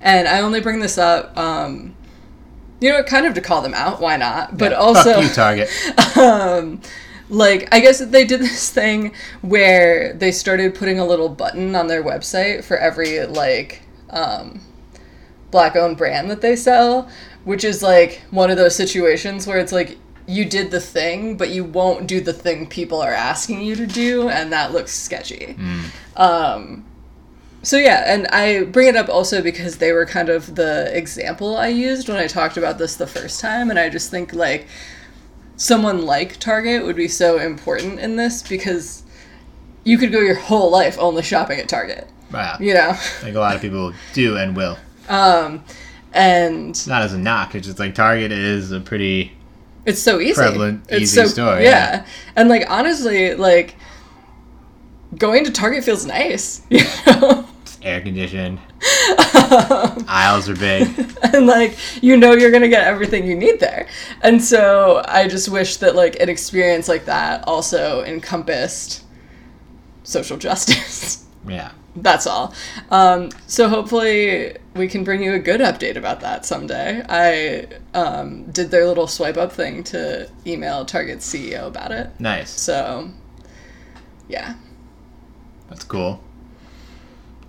And 0.00 0.28
I 0.28 0.40
only 0.42 0.60
bring 0.60 0.78
this 0.78 0.96
up, 0.96 1.36
um, 1.36 1.96
you 2.82 2.90
know, 2.90 3.02
kind 3.02 3.26
of 3.26 3.34
to 3.34 3.40
call 3.40 3.62
them 3.62 3.74
out. 3.74 4.00
Why 4.00 4.16
not? 4.16 4.58
But 4.58 4.72
Yeah, 4.72 4.78
also, 4.78 5.14
fuck 5.14 5.22
you, 5.22 5.28
Target. 5.30 6.16
um, 6.18 6.80
like 7.28 7.68
I 7.72 7.80
guess 7.80 8.00
they 8.00 8.24
did 8.24 8.40
this 8.42 8.70
thing 8.70 9.14
where 9.40 10.12
they 10.14 10.32
started 10.32 10.74
putting 10.74 10.98
a 10.98 11.06
little 11.06 11.28
button 11.28 11.74
on 11.74 11.86
their 11.86 12.02
website 12.02 12.64
for 12.64 12.76
every 12.76 13.24
like 13.26 13.82
um, 14.10 14.60
black 15.50 15.76
owned 15.76 15.96
brand 15.96 16.30
that 16.30 16.40
they 16.40 16.56
sell, 16.56 17.08
which 17.44 17.64
is 17.64 17.82
like 17.82 18.22
one 18.30 18.50
of 18.50 18.56
those 18.56 18.74
situations 18.74 19.46
where 19.46 19.58
it's 19.58 19.72
like 19.72 19.98
you 20.26 20.44
did 20.44 20.70
the 20.70 20.80
thing, 20.80 21.36
but 21.36 21.50
you 21.50 21.64
won't 21.64 22.06
do 22.06 22.20
the 22.20 22.32
thing 22.32 22.66
people 22.66 23.00
are 23.00 23.12
asking 23.12 23.60
you 23.60 23.74
to 23.76 23.86
do, 23.86 24.28
and 24.28 24.52
that 24.52 24.72
looks 24.72 24.92
sketchy. 24.92 25.56
Um, 26.16 26.84
so 27.62 27.76
yeah, 27.76 28.02
and 28.06 28.26
I 28.28 28.64
bring 28.64 28.88
it 28.88 28.96
up 28.96 29.08
also 29.08 29.40
because 29.42 29.78
they 29.78 29.92
were 29.92 30.04
kind 30.06 30.28
of 30.28 30.54
the 30.56 30.90
example 30.96 31.56
I 31.56 31.68
used 31.68 32.08
when 32.08 32.18
I 32.18 32.26
talked 32.26 32.56
about 32.56 32.78
this 32.78 32.96
the 32.96 33.06
first 33.06 33.40
time, 33.40 33.70
and 33.70 33.78
I 33.78 33.88
just 33.88 34.10
think 34.10 34.32
like 34.32 34.66
someone 35.56 36.04
like 36.04 36.38
Target 36.40 36.84
would 36.84 36.96
be 36.96 37.08
so 37.08 37.38
important 37.38 38.00
in 38.00 38.16
this 38.16 38.42
because 38.42 39.02
you 39.84 39.98
could 39.98 40.12
go 40.12 40.20
your 40.20 40.34
whole 40.36 40.70
life 40.70 40.96
only 40.98 41.22
shopping 41.22 41.58
at 41.60 41.68
Target, 41.68 42.08
Wow. 42.32 42.56
you 42.60 42.74
know. 42.74 42.94
Like 43.22 43.34
a 43.34 43.38
lot 43.40 43.54
of 43.56 43.62
people 43.62 43.92
do 44.12 44.36
and 44.36 44.56
will. 44.56 44.78
Um, 45.08 45.64
and 46.12 46.86
Not 46.88 47.02
as 47.02 47.12
a 47.14 47.18
knock. 47.18 47.54
It's 47.54 47.66
just 47.66 47.78
like 47.78 47.94
Target 47.94 48.32
is 48.32 48.72
a 48.72 48.80
pretty 48.80 49.32
it's 49.84 50.00
so 50.00 50.20
easy. 50.20 50.34
Prevalent, 50.34 50.84
it's 50.88 51.02
easy 51.02 51.16
so, 51.22 51.26
store, 51.26 51.54
Yeah. 51.60 51.60
yeah. 51.60 52.06
and 52.36 52.48
like 52.48 52.64
honestly, 52.68 53.34
like 53.34 53.74
going 55.16 55.44
to 55.44 55.50
Target 55.50 55.84
feels 55.84 56.06
nice, 56.06 56.62
you 56.70 56.84
know. 57.06 57.41
Air 57.82 58.00
conditioned. 58.00 58.58
Aisles 60.08 60.48
are 60.48 60.56
big. 60.56 60.88
and 61.34 61.46
like 61.46 61.76
you 62.02 62.16
know 62.16 62.32
you're 62.32 62.50
gonna 62.50 62.68
get 62.68 62.84
everything 62.86 63.26
you 63.26 63.34
need 63.36 63.60
there 63.60 63.86
and 64.22 64.42
so 64.42 65.02
i 65.06 65.26
just 65.28 65.48
wish 65.48 65.76
that 65.78 65.94
like 65.94 66.18
an 66.20 66.28
experience 66.28 66.88
like 66.88 67.04
that 67.04 67.42
also 67.46 68.02
encompassed 68.04 69.04
social 70.02 70.36
justice 70.36 71.24
Yeah. 71.48 71.72
that's 71.96 72.26
all 72.26 72.54
um, 72.90 73.30
so 73.46 73.68
hopefully 73.68 74.56
we 74.74 74.88
can 74.88 75.04
bring 75.04 75.22
you 75.22 75.34
a 75.34 75.38
good 75.38 75.60
update 75.60 75.96
about 75.96 76.20
that 76.20 76.44
someday 76.46 77.02
i 77.08 77.66
um, 77.98 78.44
did 78.50 78.70
their 78.70 78.86
little 78.86 79.06
swipe 79.06 79.36
up 79.36 79.52
thing 79.52 79.82
to 79.84 80.28
email 80.46 80.84
Target 80.84 81.18
ceo 81.18 81.66
about 81.66 81.92
it 81.92 82.10
Nice. 82.18 82.50
so 82.50 83.10
yeah 84.28 84.54
That's 85.68 85.84
cool. 85.84 86.20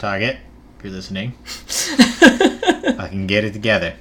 Target, 0.04 0.36
if 0.78 0.84
you're 0.84 0.92
listening, 0.92 1.32
I 3.00 3.08
can 3.10 3.26
get 3.26 3.46
it 3.46 3.54
together. 3.54 3.94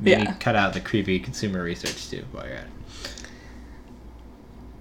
Maybe 0.00 0.22
Yeah. 0.22 0.34
cut 0.40 0.56
out 0.56 0.72
the 0.74 0.80
creepy 0.80 1.20
consumer 1.20 1.62
research 1.62 2.10
too 2.10 2.24
while 2.32 2.44
you're 2.44 2.56
at 2.56 2.64
it. 2.64 2.70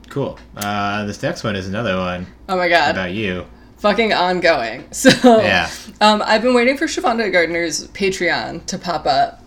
Cool. 0.10 0.40
Uh, 0.58 1.06
this 1.06 1.22
next 1.22 1.44
one 1.44 1.56
is 1.56 1.68
another 1.68 1.98
one 1.98 2.26
oh 2.50 2.58
my 2.58 2.68
god 2.68 2.90
about 2.92 3.12
you. 3.12 3.46
fucking 3.78 4.12
ongoing. 4.12 4.86
So 4.92 5.12
Yeah. 5.42 5.70
um, 6.02 6.24
I've 6.26 6.42
been 6.42 6.56
waiting 6.56 6.78
for 6.78 6.86
Shavonda 6.88 7.32
Gardner's 7.32 7.88
Patreon 7.90 8.66
to 8.66 8.80
pop 8.80 9.06
up. 9.06 9.40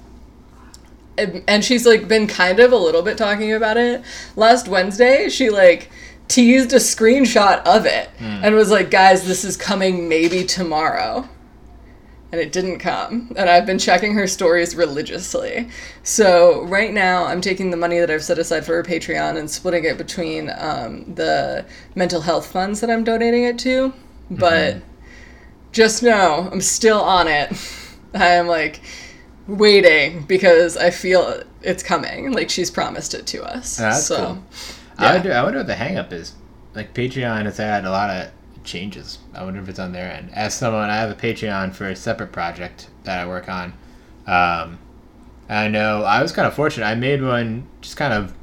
And, 1.18 1.42
and 1.48 1.64
she's 1.64 1.84
like 1.84 2.06
been 2.06 2.28
kind 2.28 2.60
of 2.60 2.70
a 2.70 2.76
little 2.76 3.02
bit 3.02 3.18
talking 3.18 3.52
about 3.52 3.76
it. 3.76 4.02
Last 4.36 4.68
Wednesday, 4.68 5.28
she 5.30 5.50
like 5.50 5.90
teased 6.28 6.72
a 6.72 6.76
screenshot 6.76 7.62
of 7.64 7.86
it 7.86 8.10
and 8.20 8.54
was 8.54 8.70
like, 8.70 8.90
"Guys, 8.90 9.26
this 9.26 9.44
is 9.44 9.56
coming 9.56 10.08
maybe 10.08 10.44
tomorrow." 10.44 11.28
And 12.32 12.40
it 12.40 12.50
didn't 12.52 12.80
come. 12.80 13.32
And 13.36 13.48
I've 13.48 13.64
been 13.66 13.78
checking 13.78 14.14
her 14.14 14.26
stories 14.26 14.74
religiously. 14.74 15.68
So 16.02 16.64
right 16.64 16.92
now, 16.92 17.24
I'm 17.24 17.40
taking 17.40 17.70
the 17.70 17.76
money 17.76 18.00
that 18.00 18.10
I've 18.10 18.24
set 18.24 18.38
aside 18.38 18.66
for 18.66 18.74
her 18.74 18.82
Patreon 18.82 19.36
and 19.38 19.48
splitting 19.48 19.84
it 19.84 19.96
between 19.96 20.50
um, 20.58 21.14
the 21.14 21.64
mental 21.94 22.20
health 22.20 22.46
funds 22.48 22.80
that 22.80 22.90
I'm 22.90 23.04
donating 23.04 23.44
it 23.44 23.58
to. 23.60 23.92
But 24.28 24.82
just 25.72 26.02
know 26.02 26.48
I'm 26.50 26.60
still 26.60 27.00
on 27.00 27.28
it. 27.28 27.52
I 28.14 28.26
am 28.26 28.48
like 28.48 28.80
waiting 29.46 30.24
because 30.24 30.76
I 30.76 30.90
feel 30.90 31.42
it's 31.62 31.82
coming. 31.82 32.32
Like 32.32 32.50
she's 32.50 32.70
promised 32.70 33.14
it 33.14 33.26
to 33.28 33.44
us. 33.44 33.76
That's 33.76 34.06
so 34.06 34.16
cool. 34.16 34.42
I 34.98 35.14
wonder, 35.14 35.32
I 35.32 35.42
wonder 35.42 35.58
what 35.58 35.66
the 35.66 35.74
hang 35.74 35.96
up 35.96 36.12
is. 36.12 36.34
Like 36.74 36.94
Patreon 36.94 37.44
has 37.44 37.56
had 37.58 37.84
a 37.84 37.90
lot 37.90 38.10
of 38.10 38.30
changes. 38.64 39.18
I 39.34 39.44
wonder 39.44 39.60
if 39.60 39.68
it's 39.68 39.78
on 39.78 39.92
their 39.92 40.10
end. 40.10 40.30
As 40.32 40.54
someone, 40.54 40.90
I 40.90 40.96
have 40.96 41.10
a 41.10 41.14
Patreon 41.14 41.74
for 41.74 41.88
a 41.88 41.96
separate 41.96 42.32
project 42.32 42.88
that 43.04 43.20
I 43.20 43.26
work 43.26 43.48
on. 43.48 43.72
Um, 44.26 44.78
I 45.48 45.68
know 45.68 46.02
I 46.02 46.22
was 46.22 46.32
kind 46.32 46.46
of 46.46 46.54
fortunate. 46.54 46.86
I 46.86 46.94
made 46.94 47.22
one 47.22 47.66
just 47.80 47.96
kind 47.96 48.12
of 48.12 48.34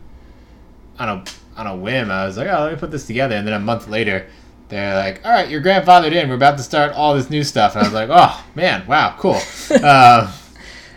on 0.97 1.09
a 1.09 1.23
on 1.55 1.67
a 1.67 1.75
whim. 1.75 2.09
I 2.09 2.25
was 2.25 2.37
like, 2.37 2.47
oh, 2.47 2.63
let 2.63 2.73
me 2.73 2.79
put 2.79 2.91
this 2.91 3.05
together, 3.05 3.35
and 3.35 3.45
then 3.45 3.53
a 3.53 3.59
month 3.59 3.87
later, 3.87 4.27
they're 4.69 4.95
like, 4.95 5.21
all 5.25 5.31
right, 5.31 5.49
you're 5.49 5.61
grandfathered 5.61 6.13
in. 6.13 6.29
We're 6.29 6.35
about 6.35 6.57
to 6.57 6.63
start 6.63 6.93
all 6.93 7.13
this 7.13 7.29
new 7.29 7.43
stuff, 7.43 7.75
and 7.75 7.83
I 7.83 7.87
was 7.87 7.93
like, 7.93 8.09
oh 8.11 8.43
man, 8.55 8.87
wow, 8.87 9.15
cool. 9.19 9.35
um, 9.83 10.29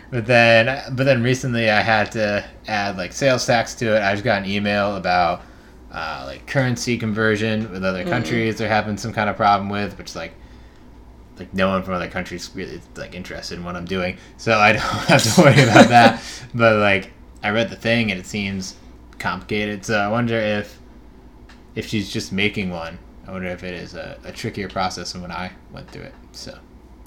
but 0.09 0.25
then, 0.25 0.95
but 0.95 1.03
then 1.03 1.21
recently, 1.21 1.69
I 1.69 1.81
had 1.81 2.11
to 2.13 2.45
add 2.67 2.97
like 2.97 3.11
sales 3.11 3.45
tax 3.45 3.75
to 3.75 3.95
it. 3.95 4.01
I 4.01 4.13
just 4.13 4.23
got 4.23 4.43
an 4.43 4.49
email 4.49 4.95
about 4.95 5.41
uh, 5.91 6.23
like 6.25 6.47
currency 6.47 6.97
conversion 6.97 7.71
with 7.71 7.83
other 7.83 8.03
countries. 8.03 8.57
They're 8.57 8.69
having 8.69 8.97
some 8.97 9.13
kind 9.13 9.29
of 9.29 9.35
problem 9.35 9.69
with, 9.69 9.97
which 9.97 10.15
like 10.15 10.33
like 11.37 11.53
no 11.53 11.69
one 11.69 11.83
from 11.83 11.93
other 11.93 12.09
countries 12.09 12.49
really 12.55 12.81
like 12.95 13.13
interested 13.13 13.57
in 13.57 13.63
what 13.63 13.75
I'm 13.75 13.85
doing, 13.85 14.17
so 14.37 14.57
I 14.57 14.71
don't 14.73 14.81
have 14.81 15.23
to 15.23 15.41
worry 15.41 15.63
about 15.63 15.87
that. 15.89 16.23
But 16.53 16.77
like 16.77 17.11
I 17.43 17.49
read 17.49 17.69
the 17.69 17.75
thing 17.75 18.11
and 18.11 18.19
it 18.19 18.25
seems 18.25 18.75
complicated, 19.19 19.85
so 19.85 19.99
I 19.99 20.07
wonder 20.07 20.39
if 20.39 20.79
if 21.75 21.85
she's 21.85 22.11
just 22.11 22.31
making 22.31 22.69
one. 22.69 22.97
I 23.27 23.31
wonder 23.31 23.49
if 23.49 23.63
it 23.63 23.73
is 23.73 23.93
a, 23.93 24.17
a 24.23 24.31
trickier 24.31 24.69
process 24.69 25.11
than 25.11 25.21
when 25.21 25.31
I 25.31 25.51
went 25.71 25.91
through 25.91 26.03
it. 26.03 26.13
So 26.31 26.57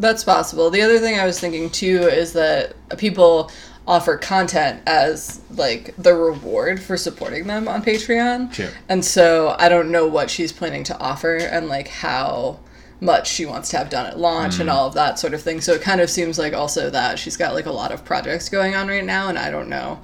that's 0.01 0.25
possible. 0.25 0.71
The 0.71 0.83
other 0.83 0.99
thing 0.99 1.19
I 1.19 1.25
was 1.27 1.39
thinking 1.39 1.71
too 1.71 2.03
is 2.03 2.33
that 2.33 2.75
people 2.99 3.51
offer 3.87 4.17
content 4.17 4.81
as 4.87 5.41
like 5.57 5.95
the 5.97 6.15
reward 6.15 6.81
for 6.81 6.97
supporting 6.97 7.47
them 7.47 7.67
on 7.69 7.83
Patreon. 7.83 8.53
Sure. 8.53 8.71
And 8.89 9.05
so 9.05 9.55
I 9.59 9.69
don't 9.69 9.91
know 9.91 10.07
what 10.07 10.31
she's 10.31 10.53
planning 10.53 10.85
to 10.85 10.99
offer 10.99 11.37
and 11.37 11.69
like 11.69 11.89
how 11.89 12.61
much 13.01 13.29
she 13.29 13.47
wants 13.47 13.71
to 13.71 13.79
have 13.79 13.89
done 13.89 14.07
at 14.07 14.19
launch 14.19 14.57
Mm. 14.57 14.61
and 14.61 14.71
all 14.71 14.87
of 14.87 14.95
that 14.95 15.19
sort 15.19 15.33
of 15.35 15.41
thing. 15.43 15.61
So 15.61 15.73
it 15.73 15.81
kind 15.83 16.01
of 16.03 16.11
seems 16.11 16.39
like 16.39 16.53
also 16.53 16.91
that 16.91 17.19
she's 17.19 17.37
got 17.37 17.55
like 17.55 17.67
a 17.67 17.73
lot 17.73 17.93
of 17.93 18.05
projects 18.05 18.49
going 18.49 18.75
on 18.75 18.89
right 18.89 19.05
now 19.05 19.29
and 19.29 19.39
I 19.39 19.51
don't 19.51 19.69
know 19.71 20.01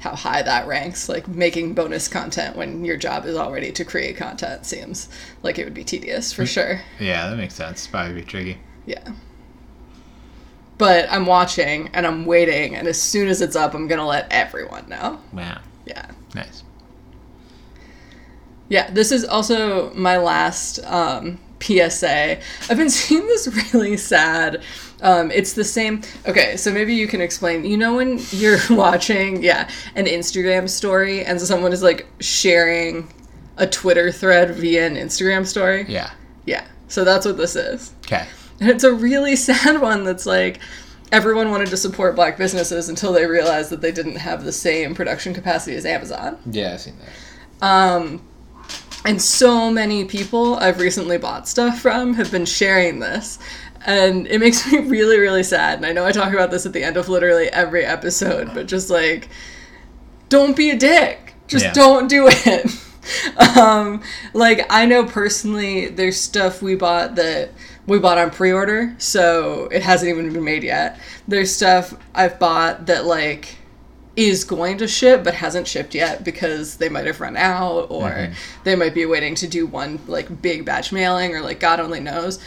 how 0.00 0.14
high 0.16 0.42
that 0.42 0.66
ranks. 0.66 1.08
Like 1.08 1.28
making 1.28 1.74
bonus 1.74 2.08
content 2.08 2.56
when 2.56 2.84
your 2.84 2.96
job 2.96 3.24
is 3.24 3.36
already 3.36 3.70
to 3.72 3.84
create 3.84 4.16
content 4.16 4.66
seems 4.66 5.08
like 5.42 5.58
it 5.58 5.64
would 5.64 5.72
be 5.74 5.84
tedious 5.84 6.32
Mm. 6.32 6.36
for 6.36 6.46
sure. 6.46 6.80
yeah, 6.98 7.30
that 7.30 7.36
makes 7.36 7.54
sense. 7.54 7.86
Probably 7.86 8.14
be 8.14 8.22
tricky. 8.22 8.58
Yeah. 8.86 9.12
But 10.76 11.06
I'm 11.10 11.26
watching 11.26 11.88
and 11.94 12.06
I'm 12.06 12.26
waiting, 12.26 12.74
and 12.74 12.88
as 12.88 13.00
soon 13.00 13.28
as 13.28 13.40
it's 13.40 13.54
up, 13.56 13.74
I'm 13.74 13.86
gonna 13.86 14.06
let 14.06 14.26
everyone 14.32 14.88
know. 14.88 15.20
Wow, 15.32 15.60
Yeah. 15.86 16.06
nice. 16.34 16.62
Yeah, 18.68 18.90
this 18.90 19.12
is 19.12 19.24
also 19.24 19.92
my 19.94 20.16
last 20.16 20.80
um, 20.84 21.38
PSA. 21.60 22.38
I've 22.70 22.76
been 22.78 22.90
seeing 22.90 23.26
this 23.26 23.46
really 23.72 23.96
sad. 23.96 24.62
Um, 25.02 25.30
it's 25.30 25.52
the 25.52 25.64
same. 25.64 26.02
Okay, 26.26 26.56
so 26.56 26.72
maybe 26.72 26.94
you 26.94 27.06
can 27.06 27.20
explain. 27.20 27.64
You 27.64 27.76
know, 27.76 27.94
when 27.96 28.18
you're 28.30 28.58
watching, 28.70 29.42
yeah, 29.42 29.68
an 29.94 30.06
Instagram 30.06 30.68
story 30.68 31.24
and 31.24 31.40
someone 31.40 31.72
is 31.72 31.82
like 31.82 32.06
sharing 32.20 33.06
a 33.58 33.66
Twitter 33.66 34.10
thread 34.10 34.54
via 34.56 34.86
an 34.86 34.96
Instagram 34.96 35.46
story? 35.46 35.84
Yeah. 35.88 36.10
Yeah, 36.46 36.66
so 36.88 37.04
that's 37.04 37.24
what 37.26 37.36
this 37.36 37.54
is. 37.54 37.92
Okay. 38.06 38.26
And 38.60 38.70
it's 38.70 38.84
a 38.84 38.92
really 38.92 39.36
sad 39.48 39.80
one 39.80 40.04
that's 40.04 40.26
like 40.26 40.60
everyone 41.12 41.50
wanted 41.50 41.68
to 41.68 41.76
support 41.76 42.16
black 42.16 42.36
businesses 42.36 42.88
until 42.88 43.12
they 43.12 43.26
realized 43.26 43.70
that 43.70 43.80
they 43.80 43.92
didn't 43.92 44.16
have 44.16 44.44
the 44.44 44.52
same 44.52 44.94
production 44.94 45.32
capacity 45.34 45.76
as 45.76 45.84
Amazon. 45.86 46.38
Yeah, 46.50 46.72
I've 46.74 46.80
seen 46.80 46.94
that. 46.98 47.64
Um, 47.66 48.26
and 49.04 49.20
so 49.20 49.70
many 49.70 50.04
people 50.06 50.54
I've 50.56 50.80
recently 50.80 51.18
bought 51.18 51.46
stuff 51.46 51.80
from 51.80 52.14
have 52.14 52.30
been 52.30 52.46
sharing 52.46 52.98
this. 53.00 53.38
And 53.86 54.26
it 54.26 54.38
makes 54.40 54.70
me 54.72 54.78
really, 54.88 55.18
really 55.18 55.42
sad. 55.42 55.76
And 55.76 55.86
I 55.86 55.92
know 55.92 56.06
I 56.06 56.10
talk 56.12 56.32
about 56.32 56.50
this 56.50 56.64
at 56.66 56.72
the 56.72 56.82
end 56.82 56.96
of 56.96 57.08
literally 57.08 57.48
every 57.48 57.84
episode, 57.84 58.52
but 58.54 58.66
just 58.66 58.88
like, 58.90 59.28
don't 60.30 60.56
be 60.56 60.70
a 60.70 60.76
dick. 60.76 61.34
Just 61.46 61.66
Yeah. 61.66 61.72
don't 61.74 62.08
do 62.08 62.26
it. 62.28 63.56
um, 63.58 64.02
like 64.32 64.66
I 64.70 64.86
know 64.86 65.04
personally, 65.04 65.88
there's 65.88 66.18
stuff 66.18 66.62
we 66.62 66.74
bought 66.74 67.14
that 67.16 67.50
we 67.86 67.98
bought 67.98 68.18
on 68.18 68.30
pre-order, 68.30 68.94
so 68.98 69.68
it 69.72 69.82
hasn't 69.82 70.10
even 70.10 70.32
been 70.32 70.44
made 70.44 70.64
yet. 70.64 70.98
There's 71.28 71.54
stuff 71.54 71.94
I've 72.14 72.38
bought 72.38 72.86
that 72.86 73.04
like 73.04 73.56
is 74.16 74.44
going 74.44 74.78
to 74.78 74.86
ship 74.86 75.24
but 75.24 75.34
hasn't 75.34 75.66
shipped 75.66 75.92
yet 75.94 76.22
because 76.22 76.76
they 76.76 76.88
might 76.88 77.04
have 77.04 77.20
run 77.20 77.36
out 77.36 77.86
or 77.90 78.10
Mhm. 78.10 78.34
they 78.62 78.76
might 78.76 78.94
be 78.94 79.04
waiting 79.06 79.34
to 79.34 79.46
do 79.48 79.66
one 79.66 79.98
like 80.06 80.40
big 80.40 80.64
batch 80.64 80.92
mailing 80.92 81.34
or 81.34 81.40
like 81.40 81.58
God 81.58 81.80
only 81.80 81.98
knows. 82.00 82.38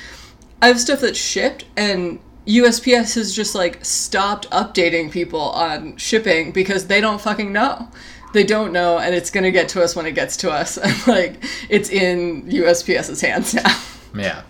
I 0.62 0.68
have 0.68 0.80
stuff 0.80 1.02
that's 1.02 1.20
shipped 1.20 1.66
and 1.76 2.20
USPS 2.48 3.16
has 3.16 3.36
just 3.36 3.54
like 3.54 3.84
stopped 3.84 4.50
updating 4.52 5.12
people 5.12 5.42
on 5.42 5.98
shipping 5.98 6.52
because 6.54 6.88
they 6.88 7.02
don't 7.02 7.20
fucking 7.20 7.52
know. 7.52 7.90
They 8.34 8.46
don't 8.46 8.72
know 8.72 8.98
and 8.98 9.14
it's 9.14 9.30
going 9.30 9.44
to 9.44 9.52
get 9.52 9.68
to 9.70 9.84
us 9.84 9.94
when 9.94 10.06
it 10.06 10.14
gets 10.16 10.38
to 10.38 10.50
us 10.52 10.78
and 10.78 10.96
like 11.08 11.44
it's 11.70 11.90
in 11.90 12.44
USPS's 12.50 13.20
hands 13.22 13.54
now. 13.54 13.78
Yeah. 14.16 14.44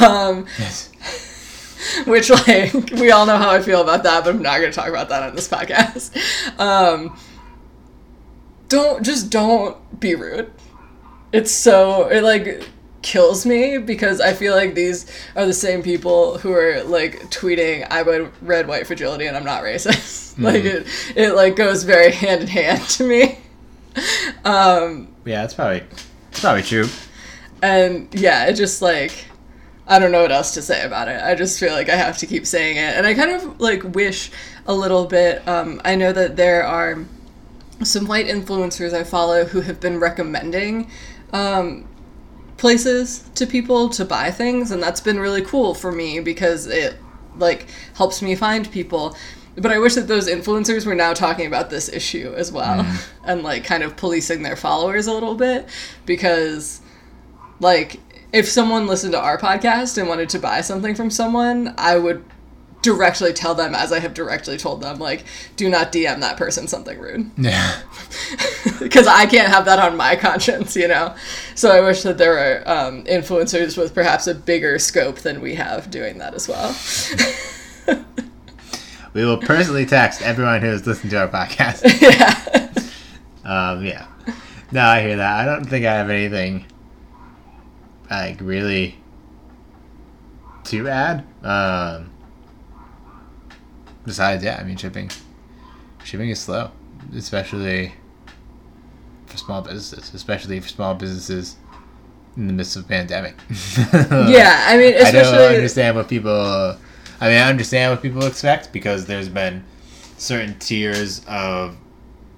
Um 0.00 0.46
Yes. 0.58 0.90
which 2.06 2.30
like 2.30 2.72
we 2.92 3.10
all 3.10 3.26
know 3.26 3.36
how 3.36 3.50
I 3.50 3.60
feel 3.62 3.80
about 3.80 4.02
that, 4.04 4.24
but 4.24 4.34
I'm 4.34 4.42
not 4.42 4.58
going 4.58 4.70
to 4.70 4.76
talk 4.76 4.88
about 4.88 5.08
that 5.10 5.22
on 5.22 5.36
this 5.36 5.48
podcast. 5.48 6.16
Um, 6.58 7.16
don't 8.68 9.04
just 9.04 9.30
don't 9.30 9.76
be 10.00 10.14
rude. 10.14 10.50
It's 11.32 11.50
so 11.50 12.08
it 12.08 12.22
like 12.22 12.68
kills 13.02 13.46
me 13.46 13.78
because 13.78 14.20
I 14.20 14.32
feel 14.32 14.54
like 14.54 14.74
these 14.74 15.06
are 15.36 15.46
the 15.46 15.52
same 15.52 15.82
people 15.82 16.38
who 16.38 16.52
are 16.52 16.82
like 16.82 17.30
tweeting 17.30 17.86
I 17.88 18.02
would 18.02 18.32
red 18.42 18.66
white 18.66 18.86
fragility 18.86 19.26
and 19.26 19.36
I'm 19.36 19.44
not 19.44 19.62
racist. 19.62 20.38
like 20.42 20.64
it 20.64 20.86
it 21.14 21.32
like 21.34 21.56
goes 21.56 21.84
very 21.84 22.10
hand 22.22 22.42
in 22.42 22.48
hand 22.48 22.82
to 22.90 23.04
me. 23.04 23.38
Um 24.44 25.14
Yeah, 25.24 25.44
it's 25.44 25.54
probably 25.54 25.84
it's 26.30 26.40
probably 26.40 26.62
true. 26.62 26.86
And 27.66 28.14
yeah, 28.14 28.46
it 28.46 28.54
just 28.54 28.80
like 28.80 29.26
I 29.88 29.98
don't 29.98 30.10
know 30.10 30.22
what 30.22 30.32
else 30.32 30.54
to 30.54 30.62
say 30.62 30.84
about 30.84 31.08
it. 31.08 31.22
I 31.22 31.34
just 31.34 31.60
feel 31.60 31.72
like 31.72 31.88
I 31.88 31.96
have 31.96 32.18
to 32.18 32.26
keep 32.26 32.46
saying 32.46 32.76
it, 32.76 32.96
and 32.96 33.06
I 33.06 33.14
kind 33.14 33.30
of 33.30 33.60
like 33.60 33.82
wish 33.82 34.30
a 34.66 34.74
little 34.74 35.06
bit. 35.06 35.46
Um, 35.46 35.80
I 35.84 35.94
know 35.94 36.12
that 36.12 36.36
there 36.36 36.64
are 36.64 37.04
some 37.82 38.06
white 38.06 38.26
influencers 38.26 38.92
I 38.92 39.04
follow 39.04 39.44
who 39.44 39.60
have 39.60 39.80
been 39.80 39.98
recommending 40.00 40.90
um, 41.32 41.86
places 42.56 43.28
to 43.34 43.46
people 43.46 43.88
to 43.90 44.04
buy 44.04 44.30
things, 44.30 44.70
and 44.70 44.82
that's 44.82 45.00
been 45.00 45.18
really 45.18 45.42
cool 45.42 45.74
for 45.74 45.92
me 45.92 46.20
because 46.20 46.66
it 46.66 46.96
like 47.36 47.66
helps 47.94 48.22
me 48.22 48.34
find 48.34 48.70
people. 48.70 49.16
But 49.56 49.72
I 49.72 49.78
wish 49.78 49.94
that 49.94 50.06
those 50.06 50.28
influencers 50.28 50.84
were 50.84 50.94
now 50.94 51.14
talking 51.14 51.46
about 51.46 51.70
this 51.70 51.88
issue 51.88 52.32
as 52.36 52.52
well, 52.52 52.86
and 53.24 53.42
like 53.42 53.64
kind 53.64 53.82
of 53.82 53.96
policing 53.96 54.42
their 54.42 54.56
followers 54.56 55.06
a 55.06 55.12
little 55.12 55.34
bit 55.34 55.68
because 56.04 56.80
like 57.60 58.00
if 58.32 58.48
someone 58.48 58.86
listened 58.86 59.12
to 59.12 59.20
our 59.20 59.38
podcast 59.38 59.98
and 59.98 60.08
wanted 60.08 60.28
to 60.30 60.38
buy 60.38 60.60
something 60.60 60.94
from 60.94 61.10
someone, 61.10 61.74
I 61.78 61.98
would 61.98 62.24
directly 62.82 63.32
tell 63.32 63.54
them 63.54 63.74
as 63.74 63.90
I 63.92 63.98
have 63.98 64.14
directly 64.14 64.56
told 64.56 64.80
them 64.80 65.00
like 65.00 65.24
do 65.56 65.68
not 65.68 65.90
DM 65.90 66.20
that 66.20 66.36
person 66.36 66.68
something 66.68 66.96
rude 67.00 67.32
Yeah. 67.36 67.80
because 68.78 69.08
I 69.08 69.26
can't 69.26 69.48
have 69.48 69.64
that 69.64 69.80
on 69.80 69.96
my 69.96 70.14
conscience, 70.14 70.76
you 70.76 70.86
know. 70.86 71.14
So 71.56 71.70
I 71.70 71.80
wish 71.80 72.02
that 72.02 72.18
there 72.18 72.32
were 72.32 72.62
um, 72.66 73.02
influencers 73.04 73.76
with 73.76 73.92
perhaps 73.92 74.28
a 74.28 74.34
bigger 74.34 74.78
scope 74.78 75.18
than 75.20 75.40
we 75.40 75.56
have 75.56 75.90
doing 75.90 76.18
that 76.18 76.34
as 76.34 76.48
well. 76.48 76.76
We 79.16 79.24
will 79.24 79.38
personally 79.38 79.86
text 79.86 80.20
everyone 80.20 80.60
who 80.60 80.66
has 80.66 80.86
listened 80.86 81.10
to 81.12 81.20
our 81.20 81.28
podcast. 81.28 81.84
yeah. 82.02 82.68
Um, 83.46 83.82
yeah. 83.82 84.06
No, 84.70 84.82
I 84.82 85.00
hear 85.00 85.16
that. 85.16 85.40
I 85.40 85.46
don't 85.46 85.64
think 85.64 85.86
I 85.86 85.94
have 85.94 86.10
anything 86.10 86.66
like 88.10 88.40
really 88.40 88.96
to 90.64 90.88
add. 90.88 91.24
Um, 91.42 92.10
besides, 94.04 94.44
yeah, 94.44 94.58
I 94.60 94.64
mean 94.64 94.76
shipping. 94.76 95.10
Shipping 96.04 96.30
is 96.30 96.40
slow, 96.40 96.70
especially 97.14 97.92
for 99.26 99.36
small 99.36 99.62
businesses, 99.62 100.14
especially 100.14 100.60
for 100.60 100.68
small 100.68 100.94
businesses 100.94 101.56
in 102.36 102.46
the 102.46 102.52
midst 102.52 102.76
of 102.76 102.86
pandemic. 102.86 103.34
Yeah, 104.28 104.64
I 104.66 104.76
mean, 104.76 104.94
I 104.94 105.10
don't 105.10 105.34
understand 105.34 105.96
what 105.96 106.08
people. 106.08 106.76
I 107.20 107.28
mean, 107.28 107.38
I 107.38 107.48
understand 107.48 107.92
what 107.92 108.02
people 108.02 108.24
expect 108.26 108.72
because 108.72 109.06
there's 109.06 109.28
been 109.28 109.64
certain 110.18 110.58
tiers 110.58 111.24
of 111.26 111.76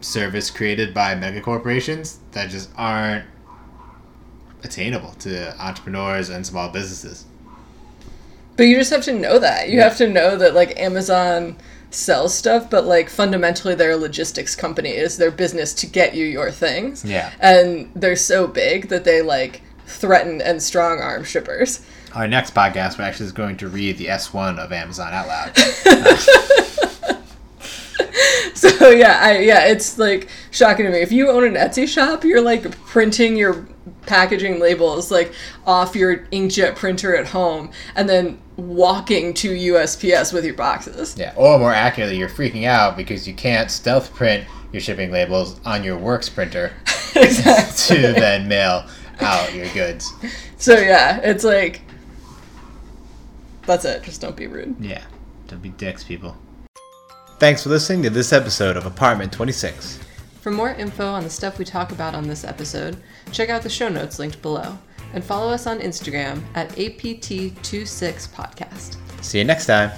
service 0.01 0.51
created 0.51 0.95
by 0.95 1.15
mega 1.15 1.41
corporations 1.41 2.21
that 2.33 2.49
just 2.51 2.71
aren't 2.77 3.25
attainable 4.65 5.13
to 5.21 5.57
entrepreneurs 5.61 6.29
and 6.29 6.45
small 6.47 6.69
businesses. 6.69 7.25
But 8.57 8.65
you 8.65 8.77
just 8.77 8.91
have 8.91 9.05
to 9.05 9.13
know 9.13 9.39
that. 9.39 9.69
You 9.69 9.79
Yeah. 9.79 9.85
have 9.85 9.97
to 9.99 10.09
know 10.09 10.37
that 10.37 10.55
like 10.55 10.79
Amazon 10.81 11.57
sells 11.91 12.35
stuff, 12.35 12.69
but 12.69 12.85
like 12.85 13.09
fundamentally 13.09 13.75
they're 13.75 13.93
a 13.93 13.97
logistics 13.97 14.55
company. 14.57 14.91
It's 14.91 15.17
their 15.17 15.31
business 15.31 15.73
to 15.75 15.87
get 15.87 16.15
you 16.15 16.25
your 16.27 16.51
things. 16.51 17.05
Yeah. 17.05 17.31
And 17.41 17.91
they're 17.95 18.17
so 18.17 18.47
big 18.47 18.89
that 18.89 19.05
they 19.05 19.23
like 19.23 19.63
threaten 19.87 20.41
and 20.43 20.63
strong 20.63 20.99
arm 21.01 21.25
shippers. 21.25 21.81
Our 22.15 22.27
next 22.27 22.55
podcast, 22.55 22.99
we're 22.99 23.05
actually 23.05 23.31
going 23.33 23.57
to 23.59 23.69
read 23.69 23.97
the 23.99 24.07
S1 24.07 24.59
of 24.59 24.73
Amazon 24.73 25.13
out 25.13 25.29
loud. 25.29 25.57
So 28.55 28.91
yeah, 28.91 29.21
I 29.23 29.39
yeah, 29.39 29.67
it's 29.67 29.99
like 29.99 30.29
shocking 30.51 30.85
to 30.87 30.91
me. 30.91 30.99
If 30.99 31.13
you 31.13 31.31
own 31.31 31.45
an 31.45 31.55
Etsy 31.55 31.87
shop, 31.87 32.25
you're 32.25 32.41
like 32.41 32.69
printing 32.87 33.37
your 33.37 33.69
packaging 34.09 34.59
labels 34.59 35.11
like 35.13 35.33
off 35.67 35.95
your 35.95 36.19
inkjet 36.33 36.75
printer 36.75 37.15
at 37.15 37.29
home 37.29 37.71
and 37.95 38.09
then 38.09 38.41
walking 38.57 39.33
to 39.35 39.51
USPS 39.55 40.33
with 40.33 40.45
your 40.45 40.55
boxes. 40.55 41.17
yeah, 41.17 41.33
or 41.37 41.59
more 41.59 41.73
accurately, 41.73 42.19
you're 42.19 42.29
freaking 42.29 42.65
out 42.65 42.97
because 42.97 43.29
you 43.29 43.35
can't 43.35 43.71
stealth 43.71 44.13
print 44.15 44.45
your 44.73 44.81
shipping 44.81 45.13
labels 45.13 45.61
on 45.65 45.85
your 45.85 45.97
works 45.97 46.29
printer 46.29 46.73
exactly. 47.15 47.97
to 47.97 48.13
then 48.15 48.49
mail 48.49 48.85
out 49.21 49.55
your 49.55 49.69
goods. 49.69 50.13
So 50.57 50.77
yeah, 50.77 51.21
it's 51.23 51.45
like 51.45 51.83
that's 53.63 53.85
it. 53.85 54.03
Just 54.03 54.21
don't 54.21 54.37
be 54.37 54.47
rude. 54.47 54.77
Yeah, 54.81 55.05
don't 55.47 55.63
be 55.63 55.69
dicks, 55.71 56.03
people. 56.03 56.37
Thanks 57.39 57.63
for 57.63 57.69
listening 57.69 58.03
to 58.03 58.11
this 58.11 58.33
episode 58.33 58.77
of 58.77 58.85
Apartment 58.87 59.33
26. 59.33 60.01
For 60.41 60.51
more 60.51 60.71
info 60.71 61.07
on 61.07 61.23
the 61.25 61.31
stuff 61.31 61.59
we 61.59 61.65
talk 61.65 61.93
about 61.93 62.15
on 62.15 62.27
this 62.27 62.45
episode, 62.45 62.97
check 63.33 63.49
out 63.51 63.63
the 63.63 63.69
show 63.69 63.89
notes 63.89 64.19
linked 64.19 64.43
below 64.43 64.77
and 65.13 65.23
follow 65.25 65.53
us 65.53 65.67
on 65.67 65.81
Instagram 65.81 66.43
at 66.55 66.71
APT26podcast. 66.71 68.97
See 69.23 69.39
you 69.39 69.45
next 69.45 69.67
time. 69.67 69.91